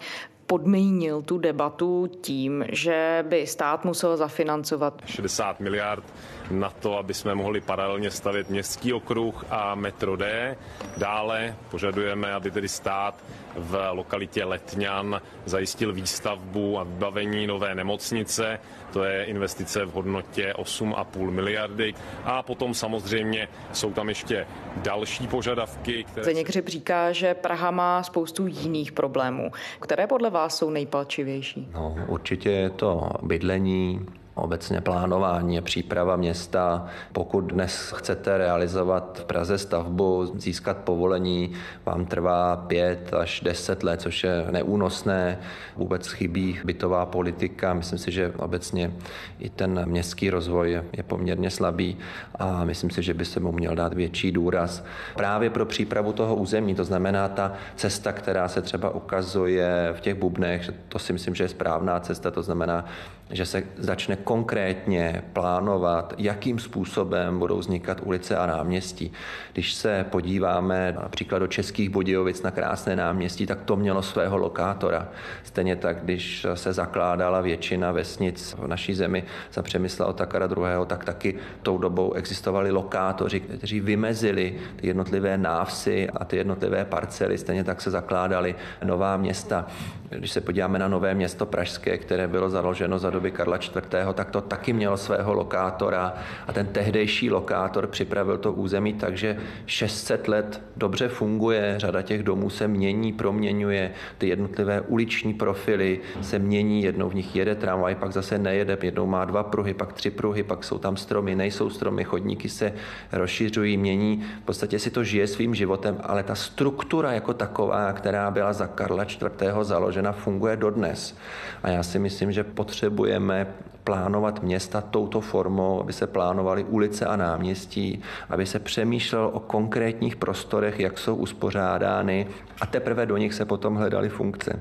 podmínil 0.51 1.23
tu 1.23 1.39
debatu 1.39 2.07
tím, 2.21 2.65
že 2.73 3.25
by 3.29 3.47
stát 3.47 3.85
musel 3.85 4.17
zafinancovat 4.17 5.03
60 5.07 5.61
miliard 5.61 6.05
na 6.51 6.71
to, 6.71 6.99
aby 6.99 7.15
jsme 7.15 7.35
mohli 7.35 7.61
paralelně 7.61 8.11
stavět 8.11 8.51
městský 8.51 8.93
okruh 8.93 9.45
a 9.51 9.75
metro 9.75 10.17
D. 10.17 10.57
Dále 10.97 11.57
požadujeme, 11.71 12.33
aby 12.33 12.51
tedy 12.51 12.69
stát 12.69 13.25
v 13.57 13.89
lokalitě 13.93 14.45
Letňan 14.45 15.21
zajistil 15.45 15.93
výstavbu 15.93 16.79
a 16.79 16.85
vybavení 16.85 17.47
nové 17.47 17.75
nemocnice. 17.75 18.59
To 18.93 19.05
je 19.05 19.25
investice 19.25 19.85
v 19.85 19.93
hodnotě 19.93 20.55
8,5 20.57 21.31
miliardy. 21.31 21.95
A 22.25 22.43
potom 22.43 22.75
samozřejmě 22.75 23.49
jsou 23.73 23.93
tam 23.93 24.09
ještě 24.09 24.47
další 24.77 25.27
požadavky. 25.27 26.05
Které... 26.05 26.25
Zdeněk 26.25 26.49
Hřib 26.49 26.69
říká, 26.69 27.13
že 27.13 27.35
Praha 27.35 27.71
má 27.71 28.03
spoustu 28.03 28.47
jiných 28.47 28.93
problémů. 28.93 29.51
Které 29.81 30.07
podle 30.07 30.31
vás 30.31 30.57
jsou 30.57 30.71
nejpalčivější? 30.71 31.69
No, 31.75 31.97
určitě 32.07 32.51
je 32.51 32.71
to 32.71 33.11
bydlení, 33.23 34.07
obecně 34.41 34.81
plánování 34.81 35.59
a 35.59 35.63
příprava 35.63 36.17
města. 36.17 36.87
Pokud 37.13 37.41
dnes 37.41 37.95
chcete 37.97 38.39
realizovat 38.39 39.19
v 39.23 39.25
Praze 39.25 39.59
stavbu, 39.59 40.33
získat 40.35 40.77
povolení, 40.77 41.53
vám 41.87 42.07
trvá 42.07 42.57
pět 42.57 43.15
až 43.15 43.41
deset 43.41 43.83
let, 43.83 44.01
což 44.01 44.25
je 44.25 44.47
neúnosné. 44.51 45.39
Vůbec 45.77 46.09
chybí 46.09 46.61
bytová 46.65 47.07
politika. 47.07 47.75
Myslím 47.75 47.99
si, 47.99 48.11
že 48.13 48.33
obecně 48.37 48.93
i 49.39 49.51
ten 49.51 49.83
městský 49.87 50.31
rozvoj 50.31 50.83
je 50.93 51.03
poměrně 51.03 51.51
slabý 51.51 51.97
a 52.39 52.65
myslím 52.65 52.91
si, 52.91 53.03
že 53.03 53.15
by 53.15 53.25
se 53.25 53.41
mu 53.41 53.53
měl 53.53 53.75
dát 53.75 53.95
větší 53.95 54.33
důraz 54.33 54.85
právě 55.17 55.51
pro 55.51 55.67
přípravu 55.67 56.13
toho 56.13 56.35
území. 56.35 56.75
To 56.75 56.85
znamená 56.85 57.29
ta 57.29 57.53
cesta, 57.77 58.13
která 58.13 58.49
se 58.49 58.63
třeba 58.63 58.91
ukazuje 58.91 59.93
v 59.97 60.01
těch 60.01 60.15
bubnech, 60.15 60.71
to 60.89 60.99
si 60.99 61.13
myslím, 61.13 61.35
že 61.35 61.45
je 61.45 61.49
správná 61.49 62.01
cesta. 62.01 62.31
To 62.31 62.43
znamená, 62.43 62.85
že 63.31 63.47
se 63.47 63.63
začne 63.77 64.17
konkrétně 64.31 65.23
plánovat, 65.33 66.15
jakým 66.19 66.59
způsobem 66.59 67.39
budou 67.39 67.59
vznikat 67.59 68.01
ulice 68.03 68.37
a 68.37 68.47
náměstí. 68.47 69.13
Když 69.53 69.75
se 69.75 70.07
podíváme 70.11 70.93
například 71.03 71.39
do 71.39 71.47
Českých 71.47 71.91
Budějovic 71.91 72.43
na 72.43 72.51
krásné 72.51 72.97
náměstí, 72.97 73.47
tak 73.47 73.61
to 73.65 73.77
mělo 73.77 74.03
svého 74.03 74.37
lokátora. 74.37 75.09
Stejně 75.45 75.77
tak, 75.77 76.03
když 76.03 76.47
se 76.55 76.73
zakládala 76.73 77.41
většina 77.41 77.93
vesnic 77.93 78.55
v 78.59 78.67
naší 78.67 78.95
zemi 78.95 79.25
za 79.53 79.63
Přemysla 79.63 80.07
Otakara 80.07 80.47
II., 80.47 80.87
tak 80.87 81.05
taky 81.05 81.35
tou 81.63 81.79
dobou 81.79 82.13
existovali 82.13 82.71
lokátoři, 82.71 83.41
kteří 83.41 83.81
vymezili 83.81 84.55
ty 84.77 84.87
jednotlivé 84.87 85.39
návsy 85.39 86.09
a 86.11 86.25
ty 86.25 86.37
jednotlivé 86.37 86.85
parcely. 86.85 87.39
Stejně 87.39 87.65
tak 87.65 87.81
se 87.81 87.91
zakládaly 87.91 88.55
nová 88.85 89.17
města. 89.17 89.67
Když 90.11 90.31
se 90.31 90.41
podíváme 90.41 90.79
na 90.79 90.89
nové 90.89 91.15
město 91.15 91.47
Pražské, 91.47 91.99
které 91.99 92.29
bylo 92.29 92.51
založeno 92.51 92.99
za 92.99 93.11
doby 93.11 93.31
Karla 93.31 93.57
IV 93.57 94.10
tak 94.13 94.31
to 94.31 94.41
taky 94.41 94.73
mělo 94.73 94.97
svého 94.97 95.35
lokátora 95.35 96.15
a 96.47 96.53
ten 96.53 96.67
tehdejší 96.67 97.31
lokátor 97.31 97.87
připravil 97.87 98.39
to 98.39 98.53
území 98.53 98.95
tak, 98.95 99.17
že 99.17 99.37
600 99.67 100.29
let 100.29 100.63
dobře 100.77 101.09
funguje, 101.09 101.75
řada 101.77 102.03
těch 102.03 102.23
domů 102.23 102.51
se 102.51 102.69
mění, 102.69 103.13
proměňuje, 103.13 103.93
ty 104.19 104.29
jednotlivé 104.29 104.81
uliční 104.81 105.35
profily 105.35 106.01
se 106.21 106.39
mění, 106.39 106.83
jednou 106.83 107.09
v 107.09 107.15
nich 107.15 107.37
jede 107.37 107.55
tramvaj, 107.55 107.95
pak 107.95 108.13
zase 108.13 108.39
nejede, 108.39 108.79
jednou 108.83 109.07
má 109.07 109.25
dva 109.25 109.43
pruhy, 109.43 109.75
pak 109.75 109.93
tři 109.93 110.11
pruhy, 110.11 110.43
pak 110.43 110.65
jsou 110.65 110.79
tam 110.79 110.97
stromy, 110.97 111.35
nejsou 111.35 111.71
stromy, 111.71 112.05
chodníky 112.05 112.49
se 112.49 112.73
rozšiřují, 113.13 113.77
mění. 113.77 114.25
V 114.43 114.45
podstatě 114.45 114.79
si 114.79 114.91
to 114.91 115.05
žije 115.05 115.27
svým 115.27 115.55
životem, 115.55 116.01
ale 116.03 116.23
ta 116.23 116.35
struktura 116.35 117.13
jako 117.13 117.35
taková, 117.35 117.93
která 117.93 118.31
byla 118.31 118.53
za 118.53 118.67
Karla 118.67 119.05
IV. 119.05 119.23
založena, 119.63 120.13
funguje 120.13 120.57
dodnes. 120.57 121.17
A 121.63 121.69
já 121.69 121.83
si 121.83 121.99
myslím, 121.99 122.33
že 122.33 122.45
potřebujeme 122.45 123.47
plánovat 123.85 124.43
města 124.43 124.81
touto 124.81 125.21
formou, 125.21 125.81
aby 125.81 125.93
se 125.93 126.07
plánovaly 126.07 126.65
ulice 126.65 127.07
a 127.07 127.17
náměstí, 127.17 128.03
aby 128.29 128.47
se 128.47 128.59
přemýšlelo 128.59 129.31
o 129.31 129.41
konkrétních 129.41 130.17
prostorech, 130.17 130.81
jak 130.81 130.99
jsou 130.99 131.17
uspořádány 131.17 132.27
a 132.61 132.67
teprve 132.67 133.07
do 133.07 133.17
nich 133.17 133.35
se 133.35 133.45
potom 133.45 133.75
hledaly 133.75 134.09
funkce. 134.09 134.61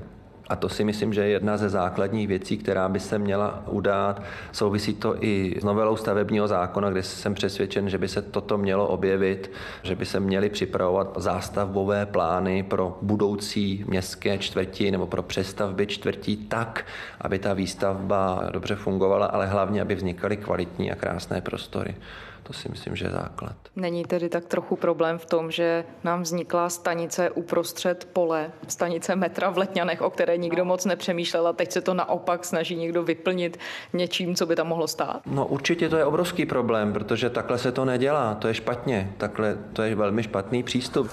A 0.50 0.56
to 0.56 0.68
si 0.68 0.84
myslím, 0.84 1.12
že 1.12 1.20
je 1.20 1.28
jedna 1.28 1.56
ze 1.56 1.68
základních 1.68 2.28
věcí, 2.28 2.58
která 2.58 2.88
by 2.88 3.00
se 3.00 3.18
měla 3.18 3.62
udát. 3.66 4.22
Souvisí 4.52 4.94
to 4.94 5.24
i 5.24 5.54
s 5.60 5.64
novelou 5.64 5.96
stavebního 5.96 6.48
zákona, 6.48 6.90
kde 6.90 7.02
jsem 7.02 7.34
přesvědčen, 7.34 7.88
že 7.88 7.98
by 7.98 8.08
se 8.08 8.22
toto 8.22 8.58
mělo 8.58 8.88
objevit, 8.88 9.50
že 9.82 9.94
by 9.94 10.06
se 10.06 10.20
měly 10.20 10.50
připravovat 10.50 11.12
zástavbové 11.16 12.06
plány 12.06 12.62
pro 12.62 12.98
budoucí 13.02 13.84
městské 13.88 14.38
čtvrti 14.38 14.90
nebo 14.90 15.06
pro 15.06 15.22
přestavby 15.22 15.86
čtvrtí 15.86 16.36
tak, 16.36 16.86
aby 17.20 17.38
ta 17.38 17.54
výstavba 17.54 18.48
dobře 18.52 18.76
fungovala, 18.76 19.26
ale 19.26 19.46
hlavně, 19.46 19.82
aby 19.82 19.94
vznikaly 19.94 20.36
kvalitní 20.36 20.92
a 20.92 20.94
krásné 20.94 21.40
prostory. 21.40 21.94
To 22.42 22.52
si 22.52 22.68
myslím, 22.68 22.96
že 22.96 23.04
je 23.04 23.10
základ. 23.10 23.56
Není 23.76 24.04
tedy 24.04 24.28
tak 24.28 24.44
trochu 24.44 24.76
problém 24.76 25.18
v 25.18 25.26
tom, 25.26 25.50
že 25.50 25.84
nám 26.04 26.22
vznikla 26.22 26.68
stanice 26.68 27.30
uprostřed 27.30 28.08
pole, 28.12 28.50
stanice 28.68 29.16
metra 29.16 29.50
v 29.50 29.58
Letňanech, 29.58 30.02
o 30.02 30.10
které 30.10 30.36
nikdo 30.36 30.64
moc 30.64 30.84
nepřemýšlel 30.84 31.46
a 31.46 31.52
teď 31.52 31.72
se 31.72 31.80
to 31.80 31.94
naopak 31.94 32.44
snaží 32.44 32.76
někdo 32.76 33.02
vyplnit 33.02 33.58
něčím, 33.92 34.34
co 34.34 34.46
by 34.46 34.56
tam 34.56 34.66
mohlo 34.66 34.88
stát? 34.88 35.22
No 35.26 35.46
určitě 35.46 35.88
to 35.88 35.96
je 35.96 36.04
obrovský 36.04 36.46
problém, 36.46 36.92
protože 36.92 37.30
takhle 37.30 37.58
se 37.58 37.72
to 37.72 37.84
nedělá, 37.84 38.34
to 38.34 38.48
je 38.48 38.54
špatně, 38.54 39.12
takhle 39.18 39.58
to 39.72 39.82
je 39.82 39.94
velmi 39.94 40.22
špatný 40.22 40.62
přístup 40.62 41.10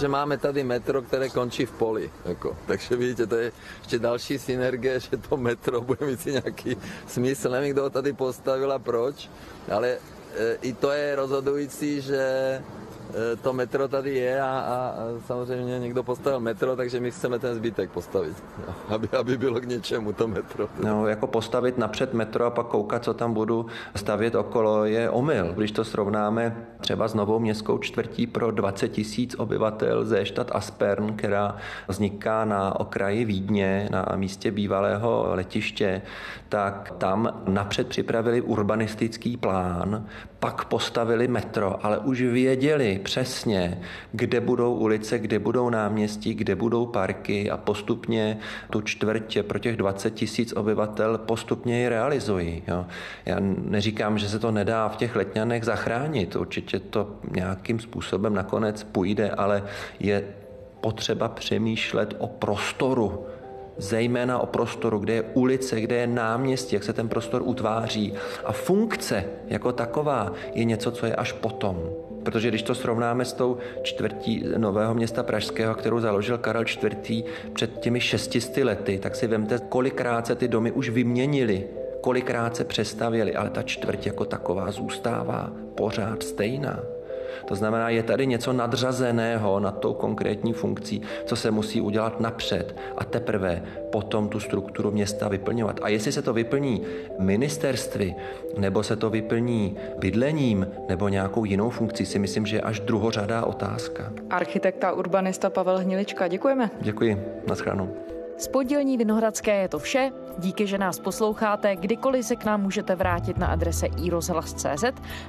že 0.00 0.08
máme 0.08 0.38
tady 0.38 0.64
metro, 0.64 1.02
které 1.02 1.28
končí 1.28 1.66
v 1.66 1.72
poli. 1.72 2.10
Jako. 2.24 2.56
Takže 2.66 2.96
vidíte, 2.96 3.26
to 3.26 3.36
je 3.36 3.52
ještě 3.78 3.98
další 3.98 4.38
synergie, 4.38 5.00
že 5.00 5.16
to 5.16 5.36
metro 5.36 5.80
bude 5.80 6.06
mít 6.06 6.20
si 6.20 6.32
nějaký 6.32 6.76
smysl. 7.06 7.50
Nevím, 7.50 7.72
kdo 7.72 7.82
ho 7.82 7.90
tady 7.90 8.12
postavil 8.12 8.72
a 8.72 8.78
proč, 8.78 9.30
ale 9.70 9.88
e, 9.88 9.98
i 10.62 10.72
to 10.72 10.90
je 10.90 11.16
rozhodující, 11.16 12.00
že 12.00 12.22
to 13.42 13.52
metro 13.52 13.88
tady 13.88 14.14
je 14.14 14.42
a, 14.42 14.46
a 14.46 14.94
samozřejmě 15.26 15.78
někdo 15.78 16.02
postavil 16.02 16.40
metro, 16.40 16.76
takže 16.76 17.00
my 17.00 17.10
chceme 17.10 17.38
ten 17.38 17.54
zbytek 17.54 17.90
postavit, 17.90 18.36
aby, 18.88 19.08
aby 19.18 19.38
bylo 19.38 19.60
k 19.60 19.64
něčemu 19.64 20.12
to 20.12 20.28
metro. 20.28 20.68
No, 20.84 21.06
jako 21.06 21.26
postavit 21.26 21.78
napřed 21.78 22.14
metro 22.14 22.44
a 22.44 22.50
pak 22.50 22.66
koukat, 22.66 23.04
co 23.04 23.14
tam 23.14 23.34
budu 23.34 23.66
stavět 23.96 24.34
okolo, 24.34 24.84
je 24.84 25.10
omyl. 25.10 25.52
Když 25.52 25.72
to 25.72 25.84
srovnáme 25.84 26.66
třeba 26.80 27.08
s 27.08 27.14
novou 27.14 27.38
městskou 27.38 27.78
čtvrtí 27.78 28.26
pro 28.26 28.50
20 28.50 28.88
tisíc 28.88 29.34
obyvatel 29.38 30.04
ze 30.04 30.26
štat 30.26 30.50
Aspern, 30.54 31.16
která 31.16 31.56
vzniká 31.88 32.44
na 32.44 32.80
okraji 32.80 33.24
Vídně, 33.24 33.88
na 33.90 34.06
místě 34.16 34.50
bývalého 34.50 35.26
letiště, 35.30 36.02
tak 36.48 36.94
tam 36.98 37.42
napřed 37.48 37.88
připravili 37.88 38.40
urbanistický 38.40 39.36
plán, 39.36 40.06
pak 40.40 40.64
postavili 40.64 41.28
metro, 41.28 41.84
ale 41.86 41.98
už 41.98 42.22
věděli, 42.22 42.99
přesně, 43.00 43.80
kde 44.12 44.40
budou 44.40 44.74
ulice, 44.74 45.18
kde 45.18 45.38
budou 45.38 45.70
náměstí, 45.70 46.34
kde 46.34 46.54
budou 46.54 46.86
parky 46.86 47.50
a 47.50 47.56
postupně 47.56 48.38
tu 48.70 48.80
čtvrtě 48.80 49.42
pro 49.42 49.58
těch 49.58 49.76
20 49.76 50.14
tisíc 50.14 50.52
obyvatel 50.52 51.18
postupně 51.18 51.80
ji 51.80 51.88
realizují. 51.88 52.62
Jo. 52.68 52.86
Já 53.26 53.36
neříkám, 53.58 54.18
že 54.18 54.28
se 54.28 54.38
to 54.38 54.50
nedá 54.50 54.88
v 54.88 54.96
těch 54.96 55.16
letňanech 55.16 55.64
zachránit, 55.64 56.36
určitě 56.36 56.78
to 56.78 57.16
nějakým 57.30 57.80
způsobem 57.80 58.34
nakonec 58.34 58.82
půjde, 58.82 59.30
ale 59.30 59.62
je 60.00 60.24
potřeba 60.80 61.28
přemýšlet 61.28 62.14
o 62.18 62.26
prostoru, 62.26 63.26
zejména 63.76 64.38
o 64.38 64.46
prostoru, 64.46 64.98
kde 64.98 65.14
je 65.14 65.22
ulice, 65.22 65.80
kde 65.80 65.96
je 65.96 66.06
náměstí, 66.06 66.74
jak 66.74 66.84
se 66.84 66.92
ten 66.92 67.08
prostor 67.08 67.42
utváří. 67.44 68.14
A 68.44 68.52
funkce 68.52 69.24
jako 69.46 69.72
taková 69.72 70.32
je 70.54 70.64
něco, 70.64 70.90
co 70.90 71.06
je 71.06 71.14
až 71.14 71.32
potom. 71.32 72.09
Protože 72.22 72.48
když 72.48 72.62
to 72.62 72.74
srovnáme 72.74 73.24
s 73.24 73.32
tou 73.32 73.56
čtvrtí 73.82 74.44
nového 74.56 74.94
města 74.94 75.22
Pražského, 75.22 75.74
kterou 75.74 76.00
založil 76.00 76.38
Karel 76.38 76.62
IV. 76.62 77.24
před 77.52 77.80
těmi 77.80 78.00
šestisty 78.00 78.64
lety, 78.64 78.98
tak 78.98 79.16
si 79.16 79.26
vemte, 79.26 79.58
kolikrát 79.68 80.26
se 80.26 80.34
ty 80.34 80.48
domy 80.48 80.72
už 80.72 80.88
vyměnily, 80.88 81.66
kolikrát 82.00 82.56
se 82.56 82.64
přestavěly, 82.64 83.36
ale 83.36 83.50
ta 83.50 83.62
čtvrť 83.62 84.06
jako 84.06 84.24
taková 84.24 84.70
zůstává 84.70 85.52
pořád 85.74 86.22
stejná. 86.22 86.80
To 87.44 87.54
znamená, 87.54 87.88
je 87.88 88.02
tady 88.02 88.26
něco 88.26 88.52
nadřazeného 88.52 89.60
nad 89.60 89.78
tou 89.78 89.94
konkrétní 89.94 90.52
funkcí, 90.52 91.02
co 91.24 91.36
se 91.36 91.50
musí 91.50 91.80
udělat 91.80 92.20
napřed 92.20 92.76
a 92.96 93.04
teprve 93.04 93.62
potom 93.92 94.28
tu 94.28 94.40
strukturu 94.40 94.90
města 94.90 95.28
vyplňovat. 95.28 95.80
A 95.82 95.88
jestli 95.88 96.12
se 96.12 96.22
to 96.22 96.32
vyplní 96.32 96.82
ministerstvy, 97.18 98.14
nebo 98.58 98.82
se 98.82 98.96
to 98.96 99.10
vyplní 99.10 99.76
bydlením, 99.98 100.66
nebo 100.88 101.08
nějakou 101.08 101.44
jinou 101.44 101.70
funkcí, 101.70 102.06
si 102.06 102.18
myslím, 102.18 102.46
že 102.46 102.56
je 102.56 102.60
až 102.60 102.80
druhořadá 102.80 103.44
otázka. 103.44 104.12
Architekta 104.30 104.92
urbanista 104.92 105.50
Pavel 105.50 105.78
Hnilička, 105.78 106.28
děkujeme. 106.28 106.70
Děkuji, 106.80 107.24
naschledanou. 107.48 108.09
Z 108.40 108.48
podílní 108.48 108.96
Vinohradské 108.96 109.60
je 109.60 109.68
to 109.68 109.78
vše. 109.78 110.10
Díky, 110.38 110.66
že 110.66 110.78
nás 110.78 110.98
posloucháte. 110.98 111.76
Kdykoliv 111.76 112.26
se 112.26 112.36
k 112.36 112.44
nám 112.44 112.62
můžete 112.62 112.94
vrátit 112.94 113.38
na 113.38 113.46
adrese 113.46 113.86
iRozhlas.cz 113.86 114.84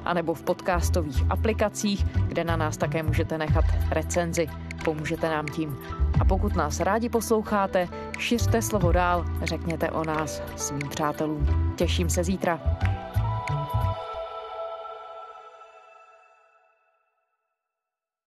anebo 0.06 0.34
v 0.34 0.44
podcastových 0.44 1.32
aplikacích, 1.32 2.06
kde 2.28 2.44
na 2.44 2.58
nás 2.58 2.78
také 2.78 3.04
můžete 3.04 3.38
nechat 3.38 3.66
recenzi. 3.90 4.48
Pomůžete 4.86 5.30
nám 5.30 5.46
tím. 5.46 5.78
A 6.22 6.26
pokud 6.26 6.56
nás 6.56 6.80
rádi 6.80 7.10
posloucháte, 7.10 7.88
šiřte 8.20 8.62
slovo 8.62 8.92
dál, 8.92 9.26
řekněte 9.44 9.90
o 9.92 10.04
nás 10.04 10.42
svým 10.56 10.90
přátelům. 10.90 11.74
Těším 11.76 12.10
se 12.10 12.24
zítra. 12.24 12.60